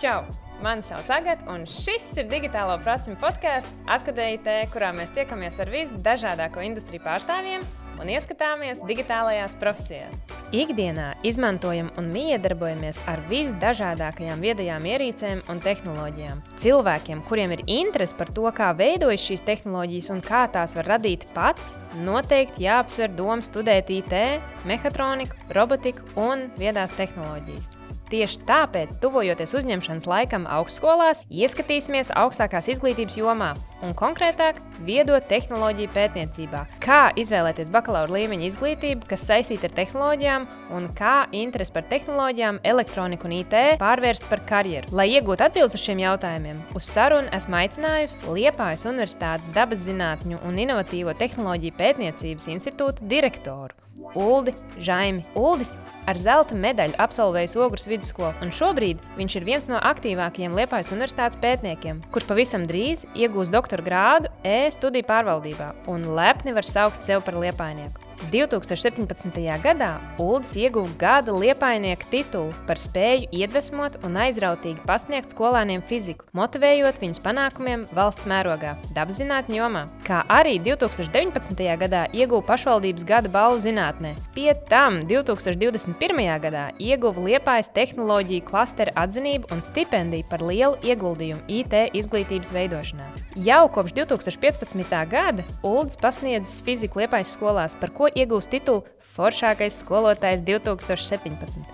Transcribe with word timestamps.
Čau! 0.00 0.22
Mani 0.64 0.80
sauc 0.80 1.08
Agatē, 1.12 1.44
un 1.52 1.66
šis 1.68 2.06
ir 2.16 2.28
digitālo 2.30 2.78
prasmu 2.80 3.18
podkāsts 3.20 3.82
Atkadējitē, 3.84 4.54
kurā 4.72 4.94
mēs 4.96 5.10
tiekamies 5.12 5.58
ar 5.60 5.68
visdažādāko 5.72 6.62
industriju 6.64 7.02
pārstāvjiem 7.04 7.66
un 8.00 8.08
ieskatāmies 8.08 8.80
digitālajās 8.88 9.58
profesijās. 9.60 10.22
Ikdienā 10.56 11.10
izmantojam 11.28 11.90
un 12.00 12.08
miedarbojamies 12.14 13.02
ar 13.12 13.20
visdažādākajām 13.28 14.40
viedajām 14.40 14.86
ierīcēm 14.88 15.42
un 15.52 15.60
tehnoloģijām. 15.66 16.40
Cilvēkiem, 16.62 17.20
kuriem 17.28 17.52
ir 17.58 17.64
interese 17.68 18.16
par 18.16 18.32
to, 18.32 18.46
kā 18.56 18.70
veidojas 18.78 19.26
šīs 19.26 19.44
tehnoloģijas 19.50 20.08
un 20.16 20.24
kā 20.24 20.46
tās 20.54 20.78
var 20.80 20.88
radīt 20.94 21.28
pats, 21.36 21.74
noteikti 22.08 22.64
jāapsver 22.64 23.12
doma 23.20 23.44
studēt 23.44 23.92
IT, 24.00 24.16
mehātroniku, 24.64 25.36
robotiku 25.52 26.08
un 26.24 26.48
viedās 26.56 26.96
tehnoloģijas. 26.96 27.79
Tieši 28.10 28.40
tāpēc, 28.42 28.96
tuvojoties 28.98 29.52
uzņemšanas 29.54 30.08
laikam 30.10 30.46
augstskolās, 30.50 31.20
ieskatīsimies 31.30 32.08
augstākās 32.18 32.66
izglītības 32.72 33.14
jomā, 33.20 33.52
un 33.86 33.92
konkrētāk, 33.94 34.58
viedo 34.82 35.14
tehnoloģiju 35.30 35.92
pētniecībā. 35.94 36.64
Kā 36.82 37.12
izvēlēties 37.20 37.70
bakalaura 37.70 38.16
līmeņa 38.16 38.48
izglītību, 38.48 39.06
kas 39.12 39.28
saistīta 39.30 39.68
ar 39.70 39.76
tehnoloģijām, 39.76 40.48
un 40.74 40.88
kā 40.98 41.14
interesi 41.38 41.76
par 41.76 41.86
tehnoloģijām, 41.92 42.58
elektroniku 42.72 43.30
un 43.30 43.36
IT 43.38 43.54
pārvērst 43.78 44.26
par 44.30 44.42
karjeru. 44.48 44.90
Lai 44.90 45.06
iegūtu 45.12 45.46
atbildes 45.46 45.78
uz 45.78 45.84
šiem 45.84 46.02
jautājumiem, 46.02 46.58
uz 46.74 46.88
sarunu 46.90 47.30
esmu 47.36 47.60
aicinājusi 47.60 48.24
Liepājas 48.26 48.88
Universitātes 48.90 49.54
dabas 49.54 49.86
zinātņu 49.86 50.42
un 50.50 50.58
inovatīvo 50.66 51.14
tehnoloģiju 51.22 51.78
pētniecības 51.78 52.50
institūta 52.56 53.06
direktoru. 53.06 53.78
Uldi 54.18 54.54
Žaimi. 54.80 55.24
Uldis 55.38 55.76
ar 56.10 56.18
zelta 56.18 56.56
medaļu 56.58 56.98
absolvējis 57.02 57.56
Ogres 57.60 57.88
vidusskolu, 57.90 58.34
un 58.42 58.52
šobrīd 58.54 59.00
viņš 59.18 59.38
ir 59.38 59.48
viens 59.48 59.70
no 59.70 59.80
aktīvākajiem 59.92 60.56
Liepājas 60.58 60.92
universitātes 60.94 61.40
pētniekiem, 61.42 62.02
kurš 62.10 62.28
pavisam 62.32 62.66
drīz 62.66 63.06
iegūs 63.14 63.52
doktora 63.52 63.86
grādu 63.86 64.34
e-studiju 64.44 65.08
pārvaldībā 65.08 65.72
un 65.92 66.10
lepni 66.18 66.56
var 66.56 66.66
saukt 66.66 67.04
sevi 67.06 67.22
par 67.24 67.38
liepainieku. 67.40 68.09
2017. 68.28 69.40
gadā 69.64 69.90
Uldis 70.20 70.52
ieguva 70.58 70.90
gada 71.00 71.32
liepainieka 71.32 72.06
titulu 72.12 72.52
par 72.68 72.76
spēju 72.78 73.30
iedvesmot 73.32 73.96
un 74.04 74.18
aizrautīgi 74.20 74.84
pasniegt 74.86 75.32
skolēniem 75.32 75.80
fiziku, 75.88 76.26
motivējot 76.36 77.00
viņus 77.00 77.22
panākumiem 77.24 77.86
valsts 77.96 78.28
mērogā, 78.30 78.74
dabaszinātņu 78.96 79.56
jomā, 79.56 79.86
kā 80.04 80.20
arī 80.28 80.58
2019. 80.60 81.64
gadā 81.80 82.02
ieguva 82.12 82.44
pašvaldības 82.52 83.06
gada 83.08 83.32
balvu 83.32 83.62
zinātnē. 83.64 84.12
Pie 84.36 84.52
tam 84.68 85.00
2021. 85.08 86.20
gadā 86.44 86.66
ieguva 86.78 87.24
Liepājas 87.30 87.72
tehnoloģiju 87.72 88.44
klastera 88.50 88.94
atzinību 89.00 89.48
un 89.54 89.64
stipendiju 89.64 90.28
par 90.28 90.44
lielu 90.44 90.76
ieguldījumu 90.84 91.46
IT 91.48 91.96
izglītības 91.96 92.52
veidošanā. 92.52 93.08
Jau 93.40 93.64
kopš 93.72 93.96
2015. 93.96 94.94
gada 95.08 95.46
Uldis 95.64 95.96
pasniedzis 96.00 96.60
fiziku 96.66 97.00
Liepājas 97.00 97.36
skolās, 97.38 97.76
par 97.78 97.94
ko 97.94 98.09
iegūst 98.14 98.50
titulu 98.52 98.84
Foršākais 99.16 99.80
skolotājs 99.82 100.44
2017. 100.46 101.64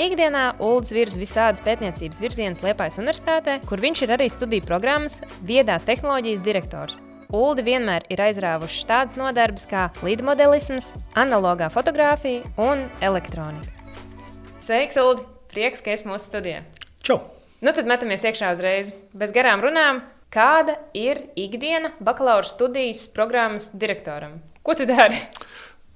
Ikdienā 0.00 0.44
Ulrichs 0.62 0.92
virza 0.96 1.20
visādas 1.20 1.64
pētniecības 1.64 2.20
virzienus 2.22 2.62
Liepājas 2.64 2.96
Universitātē, 3.00 3.58
kur 3.68 3.80
viņš 3.80 4.04
ir 4.06 4.14
arī 4.16 4.28
studiju 4.32 4.64
programmas 4.68 5.20
Viedās 5.44 5.84
tehnoloģijas 5.88 6.44
direktors. 6.44 6.96
Uldi 7.32 7.64
vienmēr 7.64 8.04
ir 8.12 8.20
aizrāvuši 8.20 8.86
tādas 8.88 9.16
nodarbes 9.16 9.64
kā 9.68 9.86
līdmodelisms, 10.04 10.94
analogā 11.16 11.70
fotografija 11.72 12.44
un 12.60 12.88
elektronika. 13.00 13.72
Sveiks, 14.60 15.00
Uldi! 15.00 15.28
Prieks, 15.52 15.82
ka 15.84 15.92
esi 15.92 16.08
mūsu 16.08 16.30
studijā. 16.30 16.62
Čau! 17.04 17.18
Nu 17.60 17.74
tad 17.76 17.88
metamies 17.88 18.24
iekšā 18.24 18.54
uzreiz. 18.54 18.88
Bez 19.12 19.34
garām 19.36 19.60
runām, 19.60 20.00
kāda 20.32 20.78
ir 20.96 21.20
ikdiena 21.36 21.92
bakalaura 22.00 22.48
studijas 22.48 23.04
programmas 23.12 23.68
direktoram? 23.76 24.38
Ko 24.64 24.72
tu 24.78 24.88
dari? 24.88 25.18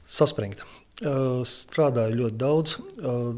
Saspringta. 0.06 0.66
Strādāju 0.96 2.16
ļoti 2.22 2.40
daudz, 2.40 2.78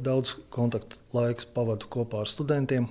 daudz 0.05 0.37
kontaktu 0.55 1.01
laiks 1.17 1.49
pavadu 1.51 1.89
kopā 1.91 2.23
ar 2.23 2.31
studentiem. 2.31 2.87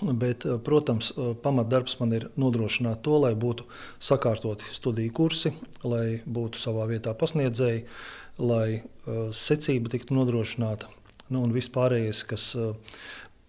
Bet, 0.00 0.46
protams, 0.64 1.10
pamatdarbs 1.44 1.98
man 2.00 2.14
ir 2.16 2.28
nodrošināt 2.40 3.02
to, 3.04 3.18
lai 3.20 3.34
būtu 3.36 3.66
sakārtoti 4.00 4.68
studiju 4.72 5.12
kursi, 5.16 5.52
lai 5.84 6.22
būtu 6.24 6.60
savā 6.60 6.86
vietā 6.88 7.12
pasniedzēji, 7.16 7.82
lai 8.40 8.80
secība 9.36 9.92
tiktu 9.92 10.16
nodrošināta 10.16 10.88
nu, 11.28 11.42
un 11.42 11.52
viss 11.52 11.72
pārējais, 11.72 12.22
kas 12.30 12.46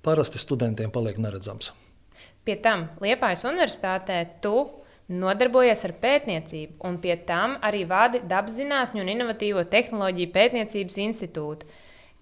parasti 0.03 0.41
studentiem 0.43 0.91
paliek 0.91 1.21
neredzams. 1.23 1.71
Pie 2.43 2.57
tam 2.59 2.89
Liepājas 2.99 3.45
Universitātē 3.47 4.19
tu 4.43 4.55
nodarbojies 5.11 5.83
ar 5.87 5.93
pētniecību, 6.01 6.77
un 6.87 6.97
pie 7.03 7.15
tam 7.27 7.57
arī 7.65 7.83
vadi 7.89 8.21
dabaszinātņu 8.27 9.03
un 9.03 9.11
inovatīvo 9.11 9.65
tehnoloģiju 9.71 10.31
pētniecības 10.35 10.97
institūtu. 11.05 11.67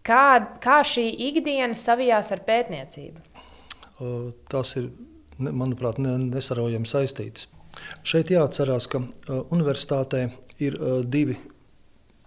Kā, 0.06 0.24
kā 0.64 0.80
šī 0.88 1.06
ikdiena 1.30 1.78
savijās 1.78 2.32
ar 2.34 2.42
pētniecību? 2.48 3.22
Tas 4.50 4.76
ir, 4.80 4.90
manuprāt, 5.38 6.00
nesaraujami 6.00 6.88
saistīts. 6.90 7.50
Šeit 8.08 8.32
jāatcerās, 8.34 8.88
ka 8.90 9.04
universitātē 9.54 10.26
ir 10.64 10.80
divi 11.06 11.38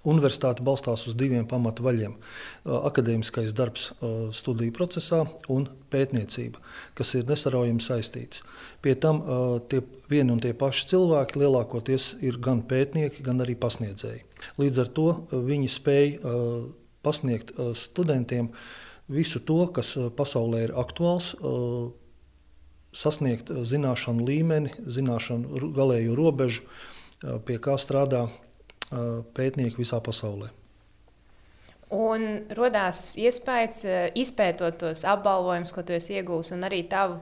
Universitāte 0.02 0.64
balstās 0.66 1.04
uz 1.06 1.14
diviem 1.14 1.44
pamatvaļiem- 1.46 2.16
akadēmiskais 2.90 3.54
darbs 3.54 3.92
studiju 4.34 4.72
procesā 4.74 5.28
un 5.48 5.68
pētniecība, 5.90 6.58
kas 6.94 7.14
ir 7.14 7.24
nesaraujami 7.24 7.78
saistīts. 7.78 8.42
Pie 8.82 8.94
tam 8.94 9.22
tie 9.68 9.82
vieni 10.10 10.32
un 10.32 10.40
tie 10.40 10.52
paši 10.52 10.86
cilvēki 10.90 11.38
lielākoties 11.38 12.22
ir 12.22 12.38
gan 12.38 12.62
pētnieki, 12.62 13.22
gan 13.22 13.38
arī 13.38 13.54
pasniedzēji. 13.54 14.22
Līdz 14.58 14.78
ar 14.78 14.88
to 14.88 15.26
viņi 15.30 15.68
spēj 15.70 16.18
pasniegt 17.02 17.52
studentiem 17.74 18.50
visu 19.08 19.38
to, 19.38 19.66
kas 19.68 19.94
pasaulē 19.94 20.64
ir 20.64 20.72
aktuāls, 20.72 21.36
sasniegt 22.92 23.48
zināšanu 23.48 24.26
līmeni, 24.26 24.70
zināšanu 24.84 25.72
galēju 25.72 26.16
robežu, 26.16 26.62
pie 27.46 27.58
kā 27.58 27.78
strādā 27.78 28.30
pētnieki 29.36 29.80
visā 29.80 30.00
pasaulē. 30.04 30.50
Un 31.92 32.22
radās 32.56 33.18
iespējas, 33.20 33.82
izpētot 34.16 34.78
tos 34.80 35.02
apbalvojumus, 35.04 35.74
ko 35.76 35.84
tu 35.84 35.92
esi 35.92 36.16
iegūmis, 36.16 36.54
un 36.56 36.64
arī 36.64 36.80
tavu 36.88 37.18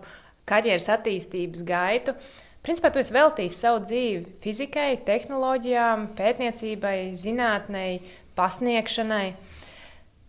karjeras 0.46 0.86
attīstības 0.94 1.64
gaitu. 1.66 2.14
Principā 2.62 2.90
tu 2.92 3.00
esi 3.00 3.14
veltījis 3.16 3.56
savu 3.64 3.80
dzīvi 3.82 4.34
fizikai, 4.44 4.90
tehnoloģijām, 5.06 6.10
pētniecībai, 6.18 6.96
zinātnei, 7.16 8.02
pasniegšanai. 8.38 9.24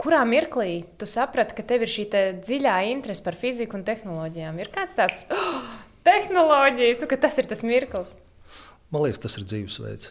Kurā 0.01 0.23
mirklī 0.25 0.79
tu 0.97 1.05
saprati, 1.05 1.53
ka 1.57 1.65
tev 1.67 1.85
ir 1.85 1.91
šī 1.91 2.07
te 2.09 2.21
dziļā 2.39 2.79
interese 2.89 3.21
par 3.25 3.37
fiziku 3.37 3.77
un 3.77 3.85
tehnoloģijām? 3.85 4.57
Ir 4.63 4.71
kāds 4.73 4.97
tāds 4.97 5.21
oh, 5.29 5.59
tehnoloģijas, 6.07 7.03
nu, 7.03 7.11
ka 7.11 7.19
tas 7.27 7.37
ir 7.37 7.51
tas 7.51 7.61
mirklis. 7.67 8.15
Man 8.89 9.05
liekas, 9.05 9.21
tas 9.21 9.37
ir 9.37 9.45
dzīvesveids. 9.45 10.09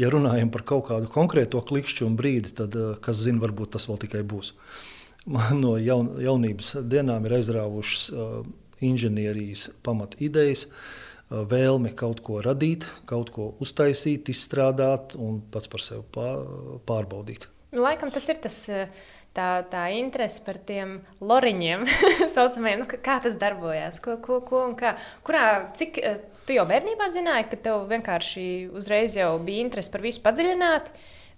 Ja 0.00 0.10
runājam 0.12 0.50
par 0.54 0.64
kaut 0.66 0.88
kādu 0.90 1.08
konkrēto 1.12 1.62
klikšķu 1.64 2.08
un 2.08 2.18
brīdi, 2.18 2.52
tad, 2.56 2.76
eh, 2.76 2.98
kas 3.04 3.22
zina, 3.24 3.42
varbūt 3.44 3.74
tas 3.76 3.88
vēl 3.90 4.00
tikai 4.06 4.22
būs. 4.22 4.52
Man 5.24 5.60
no 5.62 5.78
jaun, 5.80 6.18
jaunības 6.20 6.74
dienām 6.84 7.24
ir 7.24 7.38
aizrāvušas 7.38 8.02
uh, 8.12 8.42
inženierijas 8.84 9.70
pamat 9.86 10.18
idejas, 10.20 10.66
uh, 10.66 11.04
vēlme 11.30 11.94
kaut 11.96 12.20
ko 12.24 12.42
radīt, 12.44 12.84
kaut 13.08 13.32
ko 13.32 13.54
uztaisīt, 13.64 14.28
izstrādāt 14.28 15.16
un 15.16 15.40
pats 15.52 15.70
par 15.72 15.80
sevi 15.80 16.04
pārbaudīt. 16.84 17.48
Laikam 17.74 18.12
tas 18.14 18.28
ir 18.28 18.40
tas. 18.44 18.60
Tā, 19.34 19.64
tā 19.66 19.88
interese 19.98 20.44
par 20.46 20.60
tiem 20.62 21.00
loriņiem, 21.18 21.80
saucamajiem, 22.36 22.84
nu, 22.84 22.86
kā 22.86 23.16
tas 23.24 23.34
darbojas, 23.34 23.96
ko, 23.98 24.14
ko, 24.22 24.36
ko 24.46 24.60
un 24.68 24.76
kā. 24.78 24.92
Kurā, 25.26 25.72
cik 25.74 25.98
Tu 26.44 26.58
jau 26.58 26.64
bērnībā 26.68 27.06
zināji, 27.08 27.48
ka 27.48 27.56
tev 27.68 27.86
vienkārši 27.88 28.46
uzreiz 28.76 29.16
bija 29.16 29.64
interese 29.64 29.92
par 29.92 30.02
visu 30.04 30.20
padziļināt, 30.24 30.90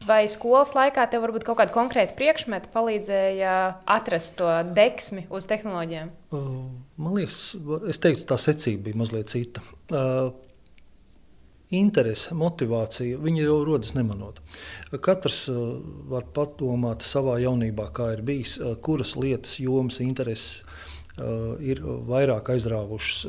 vai 0.06 0.24
skolas 0.28 0.72
laikā 0.74 1.04
tev 1.12 1.22
varbūt 1.22 1.44
kaut 1.46 1.60
kāda 1.60 1.74
konkrēta 1.74 2.16
priekšmeta 2.18 2.72
palīdzēja 2.74 3.52
atrast 3.86 4.34
to 4.40 4.50
deksmi 4.76 5.28
uz 5.30 5.46
tehnoloģijām? 5.46 6.10
Man 6.32 7.14
liekas, 7.14 7.38
es 7.86 8.02
teiktu, 8.02 8.26
tā 8.26 8.38
secība 8.42 8.88
bija 8.88 9.00
mazliet 9.04 9.30
cita. 9.30 9.62
Interese, 11.76 12.34
motivācija, 12.38 13.18
viņi 13.22 13.42
jau 13.42 13.60
rodas 13.66 13.94
nemanot. 13.94 14.42
Katrs 15.02 15.46
var 16.10 16.26
padomāt 16.34 17.06
savā 17.06 17.38
jaunībā, 17.42 17.88
kā 17.94 18.12
ir 18.14 18.26
bijis, 18.26 18.58
kuras 18.86 19.14
lietas, 19.18 19.56
jomas, 19.62 19.98
intereses 20.02 20.60
ir 21.62 21.80
vairāk 22.10 22.50
aizrāvušas 22.54 23.22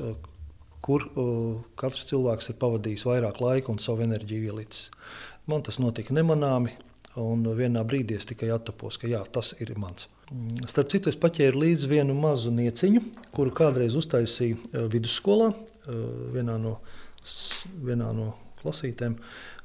kur 0.87 1.05
uh, 1.11 1.59
katrs 1.79 2.07
cilvēks 2.09 2.53
ir 2.53 2.59
pavadījis 2.61 3.05
vairāk 3.09 3.43
laika 3.43 3.73
un 3.73 3.79
savu 3.83 4.07
enerģiju 4.07 4.51
ielicis. 4.51 4.89
Man 5.47 5.63
tas 5.63 5.79
notika 5.79 6.15
nemanāmi, 6.15 6.73
Un 7.17 7.41
vienā 7.57 7.81
brīdī 7.87 8.13
es 8.19 8.27
tikai 8.29 8.51
attapos, 8.53 8.99
ka 9.01 9.09
jā, 9.09 9.23
tas 9.33 9.55
ir 9.57 9.71
mans. 9.81 10.05
Starp 10.69 10.91
citu, 10.91 11.09
es 11.09 11.17
paķēru 11.17 11.63
līdzi 11.63 11.89
vienu 11.89 12.13
mazu 12.17 12.51
nieciņu, 12.53 13.01
kuru 13.33 13.53
kādreiz 13.57 13.95
uztaisīju 13.97 14.57
uh, 14.59 14.83
vidusskolā, 14.91 15.47
uh, 15.49 16.03
vienā 16.35 16.59
no, 16.61 16.75
vienā 17.87 18.11
no 18.13 18.35
klasītēm. 18.61 19.17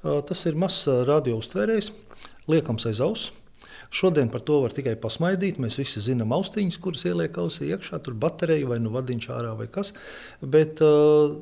Tas 0.02 0.40
ir 0.48 0.56
mazs 0.58 0.88
radio 1.06 1.36
uztvērējs, 1.38 1.92
liekams 2.50 2.88
aiz 2.90 3.00
auss. 3.04 3.30
Šodien 3.92 4.30
par 4.32 4.40
to 4.40 4.56
var 4.62 4.72
tikai 4.72 4.94
pasmaidīt. 5.00 5.58
Mēs 5.60 5.76
visi 5.76 6.00
zinām 6.00 6.32
austiņas, 6.32 6.78
kuras 6.80 7.04
ieliek 7.08 7.36
ausī 7.42 7.68
iekšā, 7.74 8.00
tur 8.00 8.16
baterija 8.16 8.70
vai 8.70 8.78
nu 8.80 8.92
vadiņš 8.94 9.28
ārā 9.36 9.52
vai 9.58 9.66
kas. 9.72 9.92
Bet 10.40 10.80
uh, 10.84 11.36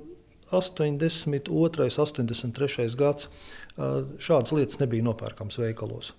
82, 0.50 1.46
83 1.94 2.98
gads 2.98 3.28
uh, 3.30 4.02
šādas 4.18 4.54
lietas 4.56 4.82
nebija 4.82 5.06
nopērkamas 5.06 5.60
veikalos. 5.62 6.10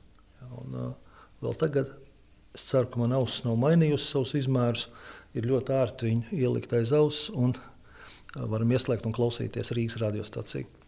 Un, 0.47 0.71
uh, 0.71 1.21
vēl 1.43 1.59
tagad 1.59 1.91
es 2.55 2.67
ceru, 2.69 2.87
ka 2.93 3.03
man 3.03 3.15
auss 3.19 3.43
nav 3.43 3.59
mainījusi 3.59 4.13
savus 4.13 4.35
izmērus. 4.39 4.87
Ir 5.35 5.51
ļoti 5.51 5.75
ērti 5.75 6.09
viņu 6.09 6.39
ielikt 6.39 6.79
aiz 6.79 6.95
auss 6.95 7.27
un 7.35 7.57
uh, 7.57 8.45
varam 8.47 8.71
ieslēgt 8.71 9.03
un 9.07 9.15
klausīties 9.19 9.75
Rīgas 9.75 9.99
radiostaciju 9.99 10.80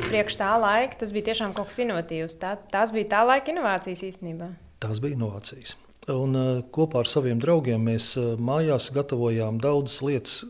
priekš 0.00 0.38
tā 0.40 0.50
laika 0.60 0.98
tas 1.00 1.14
bija 1.14 1.30
tiešām 1.30 1.54
kaut 1.56 1.70
kas 1.70 1.80
inovatīvs. 1.84 2.38
Tā, 2.42 2.56
tās 2.72 2.92
bija 2.94 3.10
tā 3.16 3.22
laika 3.28 3.52
inovācijas 3.54 4.04
īstenībā. 4.10 4.50
Tās 4.82 5.00
bija 5.02 5.16
inovācijas. 5.18 5.76
Un, 6.12 6.36
uh, 6.36 6.64
kopā 6.74 7.00
ar 7.00 7.08
saviem 7.08 7.40
draugiem 7.40 7.86
mēs 7.88 8.10
uh, 8.20 8.34
mājās 8.36 8.90
gatavojām 8.92 9.60
daudzas 9.62 10.02
lietas 10.04 10.42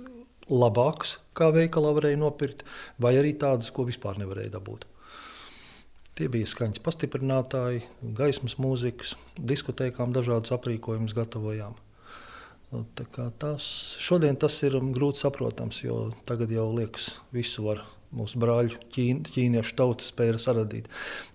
labākas, 0.51 1.19
kā 1.37 1.53
veikalā 1.55 1.95
varēja 1.97 2.21
nopirkt, 2.21 2.65
vai 3.01 3.15
arī 3.21 3.33
tādas, 3.39 3.71
ko 3.73 3.87
vispār 3.87 4.19
nevarēja 4.21 4.57
dabūt. 4.57 4.89
Tie 6.15 6.29
bija 6.31 6.47
skaņas 6.47 6.83
pastiprinātāji, 6.85 7.83
gaismas 8.15 8.55
mūzikas, 8.63 9.17
diskotēkām 9.39 10.13
dažādas 10.15 10.55
aprīkojumus 10.55 11.15
gatavojām. 11.17 11.75
Tas, 13.39 13.65
šodien 14.03 14.39
tas 14.39 14.57
ir 14.67 14.77
grūti 14.95 15.23
saprotams, 15.23 15.81
jo 15.83 16.09
tagad 16.27 16.51
jau 16.55 16.69
liekas, 16.75 17.13
visu 17.35 17.67
var 17.67 17.83
mūsu 18.15 18.41
brāļu 18.43 18.81
ķīn, 18.95 19.23
ķīniešu 19.35 19.77
tauta 19.79 20.07
spēja 20.07 20.39
radīt. 20.61 20.89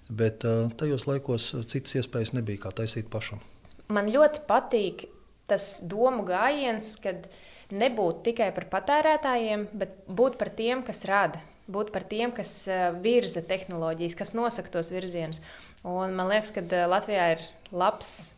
Bet 0.09 0.45
uh, 0.47 0.71
tajos 0.79 1.05
laikos 1.09 1.51
citas 1.69 1.99
iespējas 1.99 2.33
nebija 2.37 2.65
kā 2.65 2.73
taisīt 2.81 3.11
pašam. 3.11 3.43
Man 3.89 4.09
ļoti 4.13 4.43
patīk 4.49 5.07
tas 5.49 5.79
domu 5.89 6.25
gājiens, 6.27 6.93
kad 7.01 7.27
nebūt 7.73 8.23
tikai 8.29 8.49
par 8.55 8.67
patērētājiem, 8.73 9.69
bet 9.77 9.95
būt 10.05 10.37
par 10.41 10.51
tiem, 10.53 10.83
kas 10.85 11.03
rada. 11.09 11.41
Būt 11.69 11.91
par 11.93 12.01
tiem, 12.09 12.31
kas 12.33 12.63
virza 13.03 13.43
tehnoloģijas, 13.45 14.15
kas 14.17 14.33
nosaka 14.33 14.71
tos 14.73 14.89
virzienus. 14.89 15.43
Un 15.85 16.15
man 16.17 16.31
liekas, 16.31 16.49
ka 16.55 16.63
Latvijā 16.89 17.27
ir 17.35 17.43
labs 17.69 18.33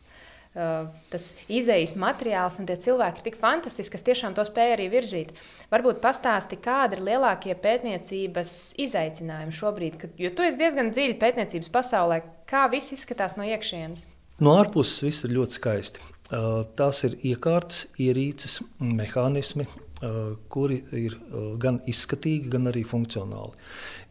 tas 0.53 1.25
izējas 1.47 1.93
materiāls 1.95 2.59
un 2.59 2.67
tie 2.67 2.75
cilvēki 2.83 3.21
ir 3.21 3.25
tik 3.29 3.37
fantastiski, 3.39 3.95
kas 3.95 4.03
tiešām 4.03 4.33
to 4.35 4.43
spēj 4.43 4.73
arī 4.75 4.89
virzīt. 4.91 5.31
Varbūt 5.71 6.01
pastāsti, 6.03 6.59
kādi 6.59 6.97
ir 6.97 7.05
lielākie 7.07 7.55
pētniecības 7.55 8.55
izaicinājumi 8.83 9.55
šobrīd, 9.55 9.99
kad, 10.01 10.17
jo 10.19 10.31
tu 10.35 10.43
esi 10.43 10.59
diezgan 10.59 10.91
dziļi 10.91 11.15
pētniecības 11.21 11.71
pasaulē. 11.71 12.19
Kā 12.51 12.65
viss 12.71 12.91
izskatās 12.91 13.37
no 13.39 13.47
iekšienes? 13.47 14.09
No 14.43 14.57
ārpuses 14.59 15.05
viss 15.05 15.23
ir 15.23 15.37
ļoti 15.37 15.55
skaisti. 15.55 16.03
Uh, 16.31 16.65
tās 16.75 16.99
ir 17.07 17.15
iekārtas, 17.31 17.85
ierīces, 18.01 18.57
mehānismi, 18.79 19.67
uh, 19.67 20.33
kuri 20.51 20.81
ir 20.97 21.15
gan 21.61 21.79
izskatīgi, 21.87 22.51
gan 22.51 22.67
arī 22.71 22.83
funkcionāli. 22.87 23.55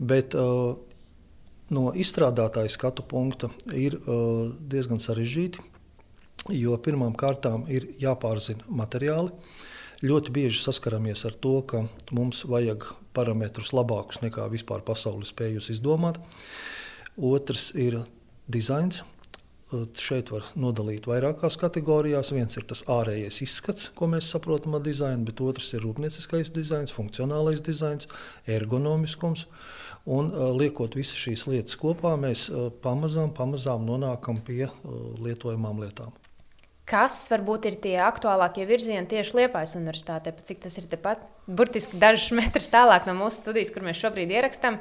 Bet 0.00 0.36
no 1.70 1.92
izstrādātāja 1.92 2.72
skatu 2.72 3.04
punkta 3.06 3.50
ir 3.76 3.98
diezgan 4.70 4.98
sarežģīti 5.02 5.62
jo 6.48 6.76
pirmām 6.80 7.12
kārtām 7.18 7.66
ir 7.68 7.90
jāpārzina 8.00 8.64
materiāli. 8.68 9.34
Ļoti 10.00 10.32
bieži 10.32 10.62
saskaramies 10.64 11.26
ar 11.28 11.34
to, 11.36 11.58
ka 11.68 11.84
mums 12.16 12.46
vajag 12.48 12.86
parametrus 13.16 13.74
labākus 13.76 14.22
nekā 14.22 14.46
vispār 14.52 14.80
pasaule 14.86 15.26
spējusi 15.28 15.74
izdomāt. 15.76 16.16
Otrs 17.20 17.70
ir 17.76 18.00
dizains. 18.48 19.02
Šeit 19.70 20.32
var 20.34 20.48
nodalīt 20.58 21.04
vairākās 21.06 21.54
kategorijās. 21.60 22.32
Viens 22.34 22.56
ir 22.58 22.64
tas 22.66 22.80
ārējais 22.90 23.42
izskats, 23.44 23.90
ko 23.94 24.08
mēs 24.10 24.30
saprotam 24.32 24.74
ar 24.74 24.82
dizainu, 24.82 25.28
bet 25.28 25.42
otrs 25.44 25.68
ir 25.76 25.84
rūpnieciskais 25.84 26.50
dizains, 26.56 26.94
funkcionālais 26.96 27.62
dizains, 27.62 28.08
ergonomiskums. 28.50 29.44
Un, 30.10 30.32
liekot 30.56 30.96
visas 30.96 31.20
šīs 31.20 31.44
lietas 31.46 31.76
kopā, 31.78 32.16
mēs 32.18 32.48
pamazām, 32.82 33.30
pamazām 33.36 33.84
nonākam 33.86 34.40
pie 34.42 34.64
lietojamām 35.20 35.84
lietām. 35.84 36.16
Kas 36.90 37.20
varbūt 37.30 37.68
ir 37.70 37.76
tie 37.78 37.94
aktuālākie 38.02 38.64
virzieni 38.66 39.06
tieši 39.06 39.36
Liepājas 39.38 39.76
universitātē, 39.78 40.32
cik 40.42 40.64
tas 40.64 40.74
ir 40.80 40.88
tepat, 40.90 41.22
burtiski 41.46 42.00
dažus 42.02 42.32
metrus 42.38 42.66
tālāk 42.72 43.06
no 43.06 43.14
mūsu 43.18 43.44
studijas, 43.44 43.70
kur 43.70 43.86
mēs 43.86 44.00
šobrīd 44.02 44.32
ierakstām. 44.34 44.80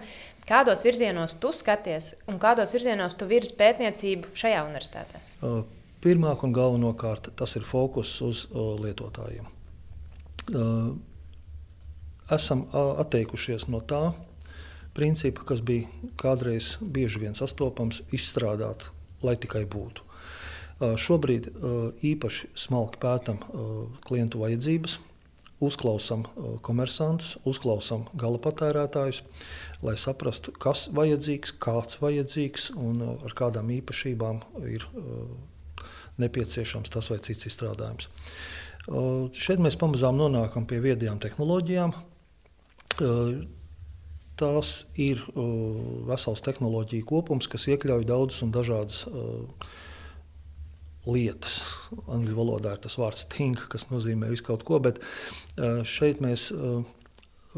Kādos 0.50 0.82
virzienos 0.82 1.36
tu 1.38 1.52
skaties 1.54 2.16
un 2.32 2.40
kādos 2.42 2.74
virzienos 2.74 3.14
tu 3.20 3.28
virzi 3.30 3.54
pētniecību 3.60 4.34
šajā 4.34 4.64
universitātē? 4.66 5.22
Pirmkārt 6.02 6.48
un 6.48 6.56
galvenokārt 6.56 7.30
tas 7.38 7.54
ir 7.60 7.68
fokus 7.68 8.16
uz 8.26 8.48
lietotājiem. 8.56 9.46
Esam 12.34 12.66
atteikušies 12.74 13.70
no 13.70 13.84
tā 13.86 14.08
principa, 14.98 15.46
kas 15.46 15.62
bija 15.62 16.10
kādreiz 16.18 16.78
bieži 16.82 17.22
vien 17.22 17.38
sastopams, 17.38 18.02
izstrādāt, 18.16 18.90
lai 19.22 19.38
tikai 19.38 19.68
būtu. 19.70 20.09
Šobrīd 20.80 21.50
īpaši 22.08 22.50
smalki 22.56 23.02
pētām 23.04 23.40
klientu 24.08 24.40
vajadzības, 24.40 24.94
uzklausām 25.60 26.24
komersantus, 26.64 27.34
uzklausām 27.44 28.06
gala 28.16 28.40
patērētājus, 28.40 29.22
lai 29.84 29.98
saprastu, 30.00 30.54
kas 30.56 30.86
ir 30.88 30.96
vajadzīgs, 31.02 31.58
kāds 31.60 31.98
ir 31.98 32.06
vajadzīgs 32.06 32.70
un 32.80 33.04
ar 33.10 33.36
kādām 33.36 33.74
īpašībām 33.76 34.40
ir 34.72 34.88
nepieciešams 36.20 36.96
tas 36.96 37.12
vai 37.12 37.20
cits 37.28 37.50
izstrādājums. 37.52 38.08
Šeit 39.36 39.60
mēs 39.60 39.76
pamazām 39.80 40.16
nonākam 40.16 40.64
pie 40.68 40.80
viedajām 40.84 41.20
tehnoloģijām. 41.20 41.92
Tās 44.40 44.74
ir 44.96 45.28
vesels 46.08 46.44
tehnoloģiju 46.48 47.08
kopums, 47.12 47.52
kas 47.52 47.68
iekļauj 47.68 48.08
daudzas 48.08 48.48
un 48.48 48.56
dažādas 48.56 49.04
lietas. 51.14 51.60
Angļu 52.12 52.36
valodā 52.38 52.76
ir 52.76 52.82
tas 52.84 52.98
vārds 53.00 53.26
think, 53.32 53.66
kas 53.72 53.88
nozīmē 53.92 54.30
visu 54.32 54.46
kaut 54.50 54.66
ko, 54.68 54.80
bet 54.84 55.02
šeit 55.88 56.22
mēs 56.24 56.50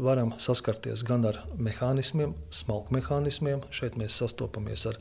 varam 0.02 0.32
saskarties 0.40 1.04
gan 1.06 1.26
ar 1.28 1.42
mehānismiem, 1.60 2.34
smalku 2.54 2.94
mehānismiem. 2.96 3.62
Šeit 3.74 3.98
mēs 4.00 4.16
sastopamies 4.22 4.86
ar 4.90 4.98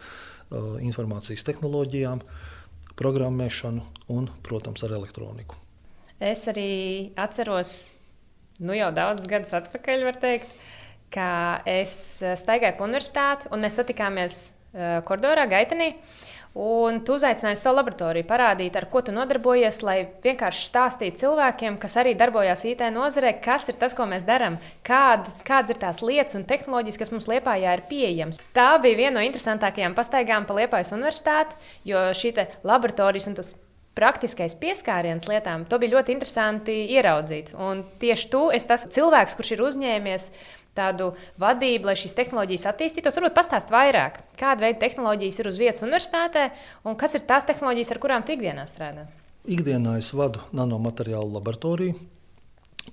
informācijas 0.83 1.45
tehnoloģijām, 1.47 2.23
programmēšanu 2.99 3.85
un, 4.11 4.27
protams, 4.45 4.83
ar 4.85 4.97
elektroniku. 4.99 5.57
Es 6.21 6.43
arī 6.51 7.11
atceros, 7.17 7.91
nu 8.61 8.75
jau 8.77 8.91
daudzus 8.93 9.29
gadus 9.31 9.55
atpakaļ, 9.57 10.03
teikt, 10.21 10.51
ka 11.11 11.29
es 11.67 11.93
staigāju 12.43 12.77
pa 12.77 12.85
universitāti 12.87 13.49
un 13.51 13.63
mēs 13.63 13.79
satikāmies 13.79 14.43
koridorā, 15.07 15.47
gaitenī. 15.49 15.95
Uh, 15.95 16.30
Un 16.51 16.97
tu 17.07 17.15
uzaicināji 17.15 17.61
savu 17.61 17.77
laboratoriju, 17.77 18.27
parādīt, 18.27 18.75
ar 18.75 18.89
ko 18.91 18.99
tu 19.07 19.13
nodarbojies, 19.15 19.77
lai 19.87 19.95
vienkārši 20.23 20.65
stāstītu 20.67 21.21
cilvēkiem, 21.23 21.77
kas 21.79 21.95
arī 22.01 22.11
darbojas 22.19 22.65
IT 22.67 22.83
nozarē, 22.91 23.37
kas 23.39 23.69
ir 23.71 23.79
tas, 23.79 23.95
ko 23.95 24.03
mēs 24.11 24.27
darām, 24.27 24.59
kādas, 24.83 25.39
kādas 25.47 25.71
ir 25.71 25.79
tās 25.79 26.03
lietas 26.03 26.35
un 26.35 26.43
tehnoloģijas, 26.49 26.99
kas 26.99 27.15
mums 27.15 27.31
Lietpājā 27.31 27.77
ir 27.77 27.85
pieejamas. 27.87 28.43
Tā 28.51 28.67
bija 28.83 28.99
viena 28.99 29.21
no 29.21 29.25
interesantākajām 29.29 29.95
pastaigām 29.95 30.47
pa 30.49 30.59
Lietpājas 30.59 30.91
universitāti, 30.97 31.55
jo 31.87 32.09
šī 32.19 32.35
laboratorijas 32.67 33.31
un 33.31 33.39
tas 33.39 33.55
praktiskais 33.95 34.55
pieskāriens 34.59 35.27
lietām, 35.27 35.65
to 35.67 35.79
bija 35.81 35.97
ļoti 35.97 36.15
interesanti 36.15 36.75
ieraudzīt. 36.95 37.51
Un 37.59 37.83
tieši 38.01 38.29
tu 38.31 38.45
esi 38.55 38.69
tas 38.69 38.87
cilvēks, 38.91 39.35
kurš 39.39 39.55
ir 39.55 39.63
uzņēmies 39.67 40.27
tādu 40.77 41.11
vadību, 41.41 41.89
lai 41.89 41.97
šīs 41.99 42.15
tehnoloģijas 42.17 42.67
attīstītos. 42.71 43.17
Varbūt 43.19 43.35
pastāst 43.37 43.73
vairāk, 43.73 44.21
kāda 44.39 44.67
veida 44.67 44.79
tehnoloģijas 44.85 45.41
ir 45.41 45.51
uz 45.51 45.59
vietas 45.61 45.83
universitātē 45.83 46.47
un 46.87 46.97
kas 46.99 47.17
ir 47.17 47.25
tās 47.27 47.47
tehnoloģijas, 47.49 47.91
ar 47.95 48.01
kurām 48.03 48.25
tu 48.25 48.35
ikdienā 48.37 48.65
strādā. 48.69 49.07
Ikdienā 49.49 49.97
es 49.99 50.11
vadu 50.13 50.43
nanomateriālu 50.55 51.39
laboratoriju. 51.39 51.99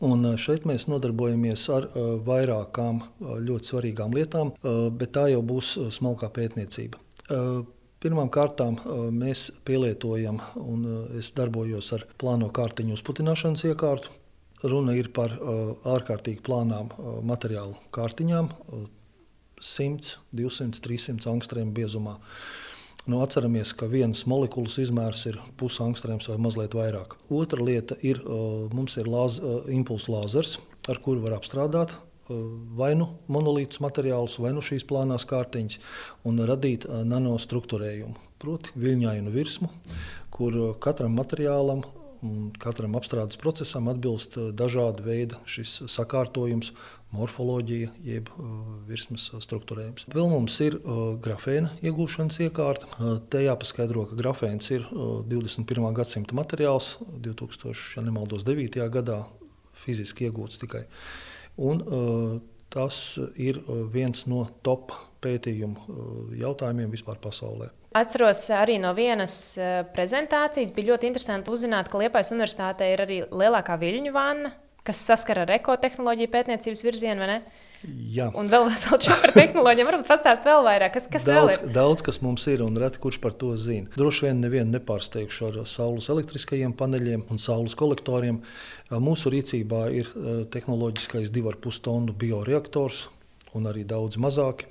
Un 0.05 0.25
eh, 0.29 0.37
šeit 0.41 0.67
mēs 0.69 0.87
nodarbojamies 0.91 1.65
ar 1.73 1.89
uh, 1.89 2.13
vairākām 2.25 3.01
uh, 3.01 3.35
ļoti 3.41 3.73
svarīgām 3.73 4.15
lietām, 4.17 4.53
bet 4.99 5.15
tā 5.17 5.29
jau 5.33 5.43
būs 5.45 5.75
smalkā 5.97 6.31
pētniecība. 6.35 7.01
Pirmkārt, 7.99 8.61
mēs 9.11 9.49
pielietojam, 9.67 10.39
un 10.63 10.85
es 11.19 11.33
darbojos 11.35 11.91
ar 11.97 12.05
plāno 12.21 12.47
kārtiņu 12.55 12.95
uzputināšanas 12.95 13.65
iekārtu. 13.73 14.13
Runa 14.63 14.95
ir 14.99 15.13
par 15.15 15.35
uh, 15.37 15.75
ārkārtīgi 15.87 16.43
plānām 16.47 16.91
uh, 16.91 17.19
materiālu 17.27 17.77
kārtiņām. 17.95 18.49
Uh, 18.69 18.87
100, 19.63 20.19
200, 20.35 20.81
300 20.83 21.31
angstrēmu 21.33 21.75
biezumā. 21.75 22.19
Nu, 23.09 23.23
atceramies, 23.25 23.73
ka 23.79 23.89
vienas 23.89 24.25
molekulas 24.29 24.77
izmērs 24.83 25.25
ir 25.31 25.39
pusi 25.59 25.81
angstrēms 25.83 26.29
vai 26.29 26.37
mazliet 26.45 26.77
vairāk. 26.77 27.17
Otra 27.33 27.65
lieta 27.65 27.97
ir, 28.05 28.21
mums 28.75 28.99
ir 29.01 29.09
lāz, 29.09 29.39
impulsu 29.73 30.13
lāzers, 30.13 30.59
ar 30.87 31.01
kuru 31.03 31.25
var 31.25 31.39
apstrādāt 31.39 31.97
vai 32.77 32.93
nu 32.99 33.09
monolītus 33.33 33.81
materiālus, 33.81 34.37
vai 34.43 34.53
nu 34.53 34.61
šīs 34.65 34.85
plānās 34.89 35.25
kārtiņas, 35.29 35.79
un 36.29 36.43
radīt 36.49 36.85
nanostruktūrējumu, 36.85 38.13
proti, 38.43 38.75
viļņainu 38.77 39.33
virsmu, 39.33 39.71
kur 40.35 40.59
katram 40.85 41.17
materiālam 41.17 41.87
katram 42.63 42.97
apstrādes 42.99 43.39
procesam 43.41 43.89
atbilst 43.93 44.37
dažāda 44.59 45.05
veida 45.05 45.39
šis 45.49 45.77
sakārtojums, 45.93 46.73
morfoloģija, 47.15 47.91
jeb 48.05 48.29
virsmas 48.89 49.29
struktūrējums. 49.45 50.09
Vēl 50.13 50.29
mums 50.33 50.59
ir 50.65 50.77
grafēna 51.25 51.73
iegūšanas 51.81 52.41
iekārta. 52.45 52.91
Te 53.33 53.43
jāpaskaidro, 53.47 54.05
ka 54.11 54.19
grafēns 54.19 54.71
ir 54.75 54.87
21. 54.91 55.89
gadsimta 55.97 56.37
materiāls, 56.37 56.97
2009. 57.25 58.89
gadā 58.99 59.23
fiziski 59.79 60.29
iegūts 60.29 60.61
tikai. 60.61 60.85
Un, 61.59 61.83
tas 62.69 63.19
ir 63.41 63.63
viens 63.95 64.27
no 64.29 64.45
top 64.67 64.93
pētījumu 65.25 66.35
jautājumiem 66.39 66.93
vispār 66.93 67.19
pasaulē. 67.23 67.73
Atceros 67.97 68.43
arī 68.53 68.77
no 68.83 68.91
vienas 68.93 69.35
prezentācijas, 69.95 70.75
bija 70.77 70.93
ļoti 70.93 71.09
interesanti 71.09 71.53
uzzināt, 71.53 71.89
ka 71.89 72.01
Liepais 72.03 72.33
Universitātē 72.35 72.91
ir 72.93 73.05
arī 73.07 73.23
lielākā 73.33 73.79
viļņu 73.81 74.13
vanna, 74.13 74.53
kas 74.85 75.01
saskara 75.09 75.47
ar 75.47 75.55
ekotehnoloģiju 75.57 76.31
pētniecības 76.33 76.85
virzienu, 76.85 77.25
vai 77.25 77.31
ne? 77.31 77.39
Jā. 77.87 78.27
Un 78.35 78.49
vēl 78.51 78.67
par 79.23 79.33
tehnoloģijām. 79.37 79.89
Varbūt 79.89 80.09
pastāstīt 80.09 80.49
vēl 80.49 80.65
vairāk, 80.67 80.95
kas, 80.97 81.07
kas 81.11 81.29
daudz, 81.29 81.61
vēl 81.61 81.69
ir. 81.69 81.75
Daudz, 81.77 82.03
kas 82.07 82.19
mums 82.25 82.47
ir, 82.51 82.65
un 82.65 82.79
reti 82.81 83.01
kurš 83.03 83.21
par 83.23 83.37
to 83.39 83.53
zina. 83.61 83.91
Droši 83.95 84.27
vien 84.27 84.41
nevienu 84.43 84.75
nepārsteigšu 84.75 85.51
ar 85.51 85.61
saules 85.71 86.09
elektriskajiem 86.11 86.75
paneļiem 86.79 87.29
un 87.31 87.43
saules 87.43 87.79
kolektoriem. 87.79 88.41
Mūsu 88.91 89.31
rīcībā 89.35 89.85
ir 89.95 90.11
tehnoloģiskais 90.55 91.31
2,5 91.35 91.85
tonu 91.87 92.17
bioreaktors 92.19 93.07
un 93.57 93.71
arī 93.71 93.87
daudz 93.89 94.19
mazāk. 94.21 94.67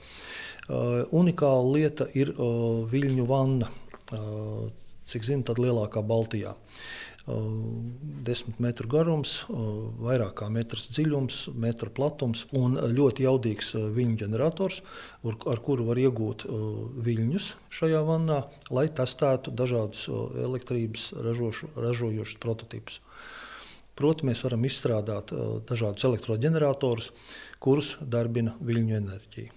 Unikāla 0.67 1.67
lieta 1.71 2.07
ir 2.17 2.33
viļņu 2.91 3.27
vanna. 3.27 3.69
Cik 5.07 5.23
zinu, 5.23 5.43
tad 5.47 5.59
lielākā 5.63 6.03
Baltijā. 6.03 6.55
10 7.27 8.59
metru 8.63 8.87
garums, 8.87 9.41
vairāk 9.51 10.37
kā 10.39 10.47
metrs 10.51 10.85
dziļums, 10.95 11.39
metra 11.59 11.91
platums 11.91 12.45
un 12.55 12.77
ļoti 12.79 13.25
jaudīgs 13.25 13.73
viļņu 13.75 14.15
ģenerators, 14.21 14.79
ar 15.27 15.59
kuru 15.65 15.89
var 15.89 15.99
iegūt 15.99 16.47
viļņus 17.03 17.49
šajā 17.79 17.99
vannā, 18.07 18.39
lai 18.71 18.87
testētu 18.87 19.51
dažādus 19.51 20.07
elektrības 20.47 21.09
ražošu, 21.19 21.73
ražojošus 21.75 22.39
prototipus. 22.43 23.01
Proti, 23.99 24.29
mēs 24.29 24.45
varam 24.47 24.63
izstrādāt 24.63 25.35
dažādus 25.67 26.07
elektroģeneratorus, 26.07 27.11
kurus 27.59 27.97
darbina 27.99 28.55
viļņu 28.63 28.99
enerģija. 29.03 29.51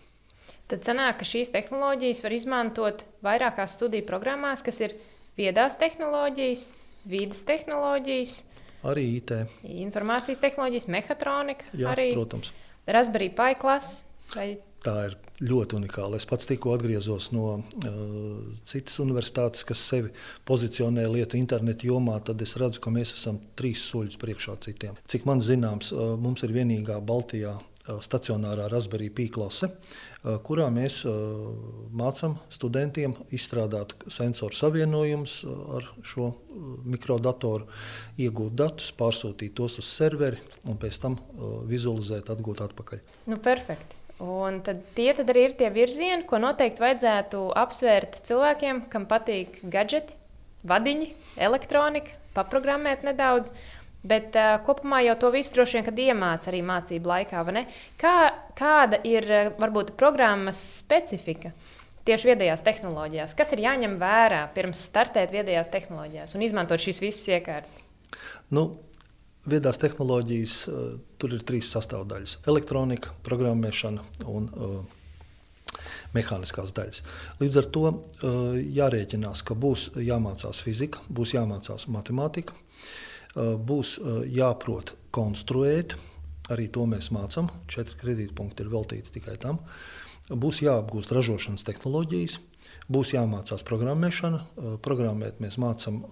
Tad 0.71 0.87
sanāk, 0.87 1.19
ka 1.19 1.27
šīs 1.27 1.51
tehnoloģijas 1.51 2.23
var 2.23 2.35
izmantot 2.37 3.03
vairākās 3.27 3.75
studiju 3.75 4.07
programmās, 4.07 4.63
kas 4.63 4.79
ir 4.85 4.95
viedās 5.39 5.75
tehnoloģijas, 5.81 6.69
vidas 7.11 7.43
tehnoloģijas, 7.49 8.37
arī 8.87 9.07
IT. 9.19 9.35
Informācijas 9.83 10.41
tehnoloģijas, 10.41 10.89
mehātronika, 10.93 11.69
Jā, 11.75 11.93
arī 11.93 12.13
protams. 12.15 12.53
Raspberry 12.87 13.31
Pi 13.35 13.57
klases. 13.61 14.05
Vai... 14.35 14.53
Tā 14.81 14.95
ir 15.11 15.17
ļoti 15.45 15.77
unikāla. 15.77 16.17
Es 16.17 16.25
pats 16.25 16.47
tikko 16.49 16.73
atgriezos 16.73 17.27
no 17.35 17.59
uh, 17.59 17.91
citas 18.65 18.95
universitātes, 19.03 19.67
kas 19.69 19.83
sevi 19.91 20.15
pozicionē 20.49 21.05
lietu 21.11 21.37
internetu 21.37 21.91
jomā. 21.91 22.15
Tad 22.25 22.41
es 22.41 22.55
redzu, 22.61 22.81
ka 22.81 22.93
mēs 22.95 23.13
esam 23.19 23.43
trīs 23.59 23.83
soļus 23.91 24.17
priekšā 24.23 24.57
citiem. 24.65 24.97
Cik 25.11 25.27
man 25.29 25.43
zināms, 25.45 25.93
uh, 25.93 26.15
mums 26.17 26.47
ir 26.47 26.55
vienīgā 26.57 26.97
Baltijā 27.05 27.59
stacionārā 28.05 28.69
Raspberry 28.71 29.11
Pi 29.11 29.27
klase, 29.33 29.71
kurā 30.47 30.67
mēs 30.73 31.01
mācām 31.97 32.37
studentiem 32.53 33.15
izstrādāt 33.35 33.95
sensoru 34.13 34.57
savienojumus 34.57 35.41
ar 35.77 35.89
šo 36.07 36.33
mikrodatoru, 36.85 37.67
iegūt 38.21 38.59
datus, 38.61 38.91
pārsūtīt 38.97 39.57
tos 39.59 39.81
uz 39.81 39.89
serveri 39.89 40.39
un 40.69 40.79
pēc 40.81 41.01
tam 41.03 41.17
vizualizēt, 41.71 42.31
atgūt 42.31 42.63
atpakaļ. 42.69 43.03
Nu, 43.33 43.41
perfekti. 43.43 43.97
Un 44.21 44.59
tad 44.61 44.83
tie 44.93 45.15
tad 45.17 45.31
arī 45.33 45.47
ir 45.49 45.57
tie 45.57 45.71
virzieni, 45.73 46.27
ko 46.29 46.37
noteikti 46.43 46.83
vajadzētu 46.83 47.39
apsvērt 47.57 48.21
cilvēkiem, 48.29 48.83
kam 48.93 49.07
patīk 49.09 49.63
gadgeti, 49.65 50.19
vadiņi, 50.69 51.15
elektronika, 51.41 52.19
paprogrammēt 52.37 53.07
nedaudz. 53.09 53.55
Bet 54.01 54.37
uh, 54.39 54.55
kopumā 54.65 55.03
jau 55.05 55.17
to 55.21 55.29
visu 55.35 55.53
droši 55.59 55.81
vien 55.81 55.99
iemācīja 56.07 56.53
arī 56.53 56.61
mācību 56.65 57.11
laikā. 57.11 57.43
Kā, 58.01 58.15
kāda 58.57 59.01
ir 59.05 59.27
varbūt 59.61 59.93
programmas 60.01 60.61
specifika 60.81 61.53
tieši 62.09 62.31
viedajās 62.31 62.65
tehnoloģijās? 62.65 63.35
Kas 63.37 63.53
ir 63.53 63.61
jāņem 63.67 63.99
vērā 64.01 64.47
pirms 64.55 64.87
startēt 64.89 65.35
viedajās 65.37 65.69
tehnoloģijās 65.73 66.33
un 66.35 66.47
izmantot 66.47 66.81
šīs 66.81 67.03
visas 67.05 67.29
iekārtas? 67.29 67.77
Nu, 68.57 68.81
viedās 69.45 69.79
tehnoloģijas 69.83 70.57
tur 71.21 71.37
ir 71.37 71.45
trīs 71.45 71.69
sastāvdaļas- 71.69 72.39
elektronika, 72.51 73.13
programmēšana 73.29 74.07
un 74.33 74.49
uh, 74.49 74.81
mehāniskās 76.17 76.73
daļas. 76.73 77.05
Līdz 77.45 77.61
ar 77.61 77.71
to 77.77 77.85
jārēķinās, 78.81 79.45
ka 79.45 79.55
būs 79.55 79.91
jāmācās 80.01 80.65
fizika, 80.65 81.05
būs 81.13 81.37
jāmācās 81.37 81.85
matemātika. 81.93 82.57
Uh, 82.57 83.07
būs 83.37 83.99
eh, 83.99 84.21
jāprot 84.41 84.95
konstruēt. 85.15 85.97
Arī 86.51 86.67
to 86.73 86.87
mēs 86.91 87.13
mācām. 87.15 87.51
Četri 87.71 87.99
kredītpunkti 88.01 88.65
ir 88.65 88.71
veltīti 88.73 89.13
tikai 89.15 89.37
tam. 89.39 89.61
Būs 90.31 90.61
jāapgūst 90.63 91.11
ražošanas 91.15 91.65
tehnoloģijas, 91.67 92.37
būs 92.91 93.13
jāmācās 93.15 93.65
programmēšana. 93.67 94.41
Eh, 94.41 94.75
programmēt 94.83 95.39
mēs 95.43 95.59
mācām 95.63 96.03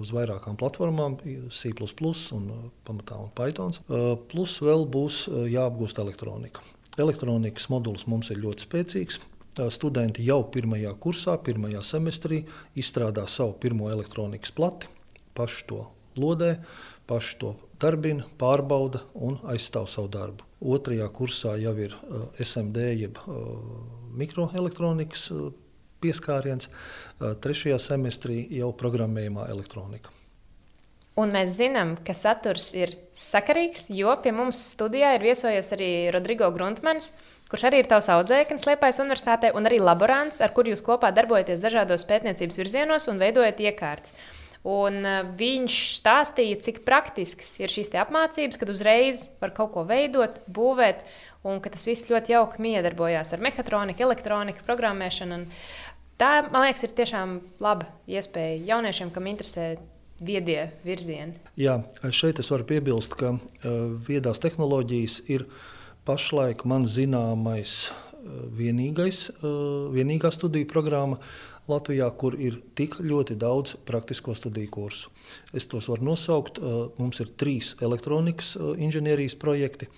uz 0.00 0.12
vairākām 0.16 0.58
platformām, 0.60 1.18
C, 1.50 1.72
un 2.36 2.52
pamatā 2.84 3.16
un 3.20 3.32
Python. 3.34 3.72
Plus 4.28 4.60
vēl 4.60 4.86
būs 4.86 5.26
jāapgūst 5.28 5.98
elektronika. 5.98 6.60
Elektronikas 6.98 7.68
modulis 7.70 8.06
mums 8.06 8.30
ir 8.30 8.40
ļoti 8.42 8.66
spēcīgs. 8.66 9.20
Studenti 9.70 10.24
jau 10.24 10.44
pirmajā 10.46 10.92
kursā, 11.02 11.36
pirmajā 11.42 11.82
semestrī 11.82 12.44
izstrādā 12.78 13.26
savu 13.28 13.56
pirmo 13.60 13.90
elektronikas 13.90 14.52
plati, 14.54 14.86
paši 15.34 15.66
to 15.66 15.86
lodē, 16.20 16.52
paši 17.10 17.38
to 17.40 17.54
darbina, 17.80 18.26
pārbauda 18.38 19.02
un 19.14 19.40
aizstāv 19.50 19.88
savu 19.90 20.10
darbu. 20.12 20.46
Otrajā 20.60 21.08
kursā 21.16 21.56
jau 21.60 21.74
ir 21.80 21.96
uh, 21.96 22.28
SMD, 22.38 22.86
jeb 23.00 23.20
uh, 23.24 23.56
mikroelektronikas 24.20 25.30
uh, 25.34 25.50
pieskāriens, 26.00 26.70
trešajā 27.44 27.76
semestrī 27.84 28.38
jau 28.56 28.70
programmējumā 28.72 29.50
elektronika. 29.52 30.08
Un 31.20 31.34
mēs 31.34 31.58
zinām, 31.58 31.96
ka 32.06 32.14
saturs 32.16 32.70
ir 32.78 32.94
sakarīgs, 33.12 33.90
jo 33.92 34.14
pie 34.24 34.32
mums 34.32 34.60
studijā 34.72 35.10
ir 35.16 35.26
viesojies 35.26 35.74
arī 35.76 35.90
Rodrigo 36.14 36.48
Gruntmans, 36.54 37.10
kurš 37.50 37.66
arī 37.68 37.82
ir 37.82 37.90
tavs 37.90 38.08
audzēknis 38.14 38.64
Liepājas 38.68 39.02
Universitātē, 39.02 39.50
un 39.58 39.68
arī 39.68 39.80
laborants, 39.82 40.40
ar 40.40 40.54
kuru 40.56 40.72
jūs 40.72 40.84
kopā 40.86 41.10
darbojaties 41.12 41.60
dažādos 41.60 42.06
pētniecības 42.08 42.60
virzienos 42.62 43.10
un 43.12 43.20
veidojat 43.20 43.60
iekārtas. 43.66 44.14
Un 44.68 44.98
uh, 45.08 45.22
viņš 45.38 45.74
stāstīja, 45.96 46.58
cik 46.60 46.82
praktisks 46.84 47.54
ir 47.62 47.72
šīs 47.72 47.94
apmācības, 47.96 48.58
kad 48.60 48.68
uzreiz 48.68 49.30
var 49.40 49.54
kaut 49.56 49.72
ko 49.72 49.86
veidot, 49.88 50.42
būvēt, 50.52 51.00
un 51.48 51.62
ka 51.64 51.72
tas 51.72 51.86
viss 51.88 52.10
ļoti 52.10 52.34
jauki 52.34 52.60
miedarbojās 52.60 53.32
ar 53.32 53.40
mehātroniku, 53.40 54.04
elektroniku, 54.04 54.64
programmēšanu. 54.66 55.46
Tā, 56.20 56.32
man 56.52 56.66
liekas, 56.66 56.84
ir 56.84 56.92
tiešām 56.92 57.38
laba 57.64 57.88
iespēja 58.04 58.60
jauniešiem, 58.74 59.14
kam 59.14 59.30
interesē 59.32 59.70
viedie 60.20 60.66
virzieni. 60.84 61.40
Jā, 61.56 61.78
šeit 62.12 62.42
es 62.42 62.52
varu 62.52 62.68
piebilst, 62.68 63.16
ka 63.16 63.38
uh, 63.38 63.42
viedās 64.04 64.44
tehnoloģijas 64.44 65.22
ir 65.32 65.48
pašlaik 66.04 66.66
man 66.68 66.84
zināmais 66.84 67.86
uh, 67.88 68.10
vienīgais, 68.60 69.30
vienīgā 69.96 70.28
studiju 70.36 70.68
programma, 70.68 71.16
Latvijā, 71.70 72.08
kur 72.18 72.34
ir 72.38 72.58
tik 72.78 72.98
ļoti 73.00 73.36
daudz 73.40 73.76
praktisko 73.88 74.34
studiju 74.36 74.70
kursu. 74.74 75.12
Es 75.56 75.68
tos 75.70 75.88
varu 75.90 76.10
nosaukt. 76.10 76.60
Mums 76.98 77.22
ir 77.22 77.30
trīs 77.40 77.74
elektronikas 77.82 78.56
inženierijas 78.58 79.38
projekti, 79.40 79.88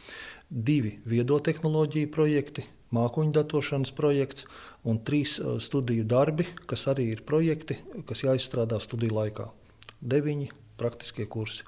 divi 0.49 0.99
viedo 1.09 1.41
tehnoloģiju 1.41 2.11
projekti, 2.13 2.67
mākoņu 2.93 3.33
datošanas 3.33 3.93
projekts 3.97 4.47
un 4.85 5.01
trīs 5.01 5.39
studiju 5.65 6.05
darbi, 6.09 6.47
kas 6.69 6.87
arī 6.93 7.09
ir 7.15 7.25
projekti, 7.29 7.79
kas 8.09 8.25
jāizstrādā 8.27 8.81
studiju 8.83 9.17
laikā. 9.17 9.49
Deviņi 10.03 10.51
praktiskie 10.81 11.27
kursi. 11.31 11.65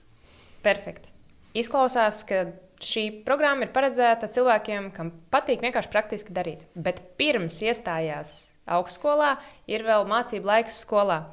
Perfekti. 0.64 1.12
Izklausās, 1.54 2.24
ka 2.26 2.46
šī 2.82 3.06
programma 3.24 3.64
ir 3.64 3.72
paredzēta 3.74 4.28
cilvēkiem, 4.34 4.90
kam 4.96 5.12
patīk 5.32 5.62
vienkārši 5.62 5.92
praktiski 5.92 6.34
darīt. 6.34 6.64
Bet 6.74 7.00
pirms 7.20 7.60
iestājās 7.62 8.53
augstskolā, 8.66 9.36
ir 9.70 9.86
vēl 9.86 10.06
mācību 10.08 10.50
laiks 10.50 10.82
skolā. 10.84 11.24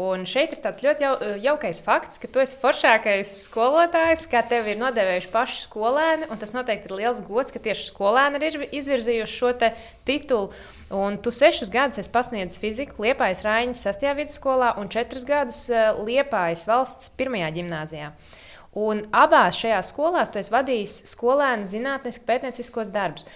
Un 0.00 0.22
šeit 0.28 0.54
ir 0.54 0.60
tāds 0.62 0.78
ļoti 0.84 1.02
jau, 1.02 1.14
jaukais 1.42 1.80
fakts, 1.82 2.20
ka 2.22 2.28
tu 2.30 2.40
esi 2.40 2.54
foršākais 2.60 3.32
skolotājs, 3.48 4.22
kā 4.30 4.40
tevi 4.46 4.72
ir 4.72 4.78
nodevējuši 4.80 5.30
paši 5.32 5.64
skolēni. 5.66 6.28
Tas 6.40 6.54
noteikti 6.54 6.88
ir 6.88 6.94
liels 7.02 7.20
gods, 7.26 7.50
ka 7.52 7.60
tieši 7.60 7.88
skolēni 7.90 8.40
ir 8.46 8.68
izvirzījuši 8.70 9.34
šo 9.34 9.50
titulu. 10.08 10.52
Un 10.94 11.18
tu 11.22 11.34
sešus 11.34 11.72
gadus 11.74 12.00
esi 12.02 12.10
pasniedzis 12.14 12.62
fiziku 12.62 13.04
Liepājas 13.04 13.42
Raiņas 13.46 13.82
6. 13.90 14.06
vidusskolā 14.22 14.72
un 14.80 14.88
četrus 14.90 15.26
gadus 15.26 15.66
eh, 15.70 15.90
Liepājas 15.98 16.64
valsts 16.70 17.12
pirmajā 17.18 17.50
gimnājā. 17.58 18.14
Un 18.80 19.02
abās 19.10 19.58
šajās 19.58 19.90
skolās 19.90 20.30
tu 20.30 20.38
esi 20.38 20.54
vadījis 20.54 21.00
skolēnu 21.12 21.66
zinātnisku 21.66 22.26
pētnieciskos 22.26 22.90
darbus. 22.94 23.26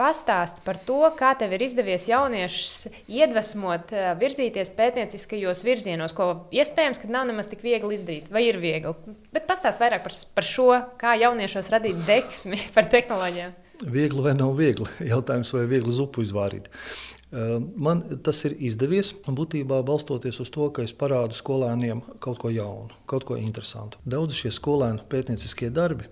Pastāsti 0.00 0.62
par 0.64 0.78
to, 0.80 1.02
kā 1.12 1.34
tev 1.36 1.52
ir 1.52 1.66
izdevies 1.66 2.06
jauniešus 2.08 2.86
iedvesmot, 3.04 3.90
eh, 3.92 4.06
virzīties 4.16 4.72
pētnieciskajos 4.78 5.60
virzienos, 5.66 6.14
ko 6.16 6.46
iespējams, 6.56 7.02
ka 7.02 7.10
nav 7.12 7.26
nemaz 7.28 7.50
tik 7.52 7.60
viegli 7.60 7.98
izdarīt, 7.98 8.30
vai 8.32 8.46
ir 8.46 8.56
viegli. 8.62 8.94
Bet 9.34 9.44
pastāsti 9.50 9.84
vairāk 9.84 10.06
par, 10.06 10.16
par 10.38 10.46
šo, 10.48 10.70
kā 10.96 11.18
jauniešos 11.20 11.68
radīt 11.74 12.00
deksmi 12.08 12.62
par 12.76 12.88
tehnoloģijām. 12.88 13.52
Viegli 13.92 14.24
vai 14.24 14.32
nav 14.36 14.56
viegli? 14.56 14.88
Jautājums, 15.12 15.52
vai 15.56 15.66
viegli 15.68 15.92
zupu 15.92 16.24
izvārīt. 16.24 16.66
Ehm, 16.68 17.09
man 17.30 18.02
tas 18.26 18.40
ir 18.48 18.56
izdevies, 18.58 19.12
būtībā 19.22 19.80
balstoties 19.86 20.40
uz 20.42 20.50
to, 20.50 20.66
ka 20.74 20.82
es 20.82 20.94
parādu 20.96 21.36
skolēniem 21.38 22.02
kaut 22.22 22.40
ko 22.42 22.50
jaunu, 22.50 22.90
kaut 23.10 23.26
ko 23.28 23.38
interesantu. 23.38 24.00
Daudz 24.02 24.34
šie 24.38 24.50
skolēnu 24.54 25.06
pētnieciskie 25.10 25.70
darbi 25.74 26.08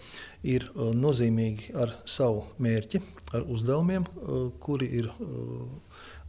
ir 0.46 0.68
e, 0.68 0.90
nozīmīgi 0.94 1.74
ar 1.74 1.96
savu 2.06 2.44
mērķi, 2.62 3.02
ar 3.34 3.48
uzdevumiem, 3.50 4.06
e, 4.06 4.38
kuri 4.62 4.90
ir 5.00 5.10
e, 5.10 5.28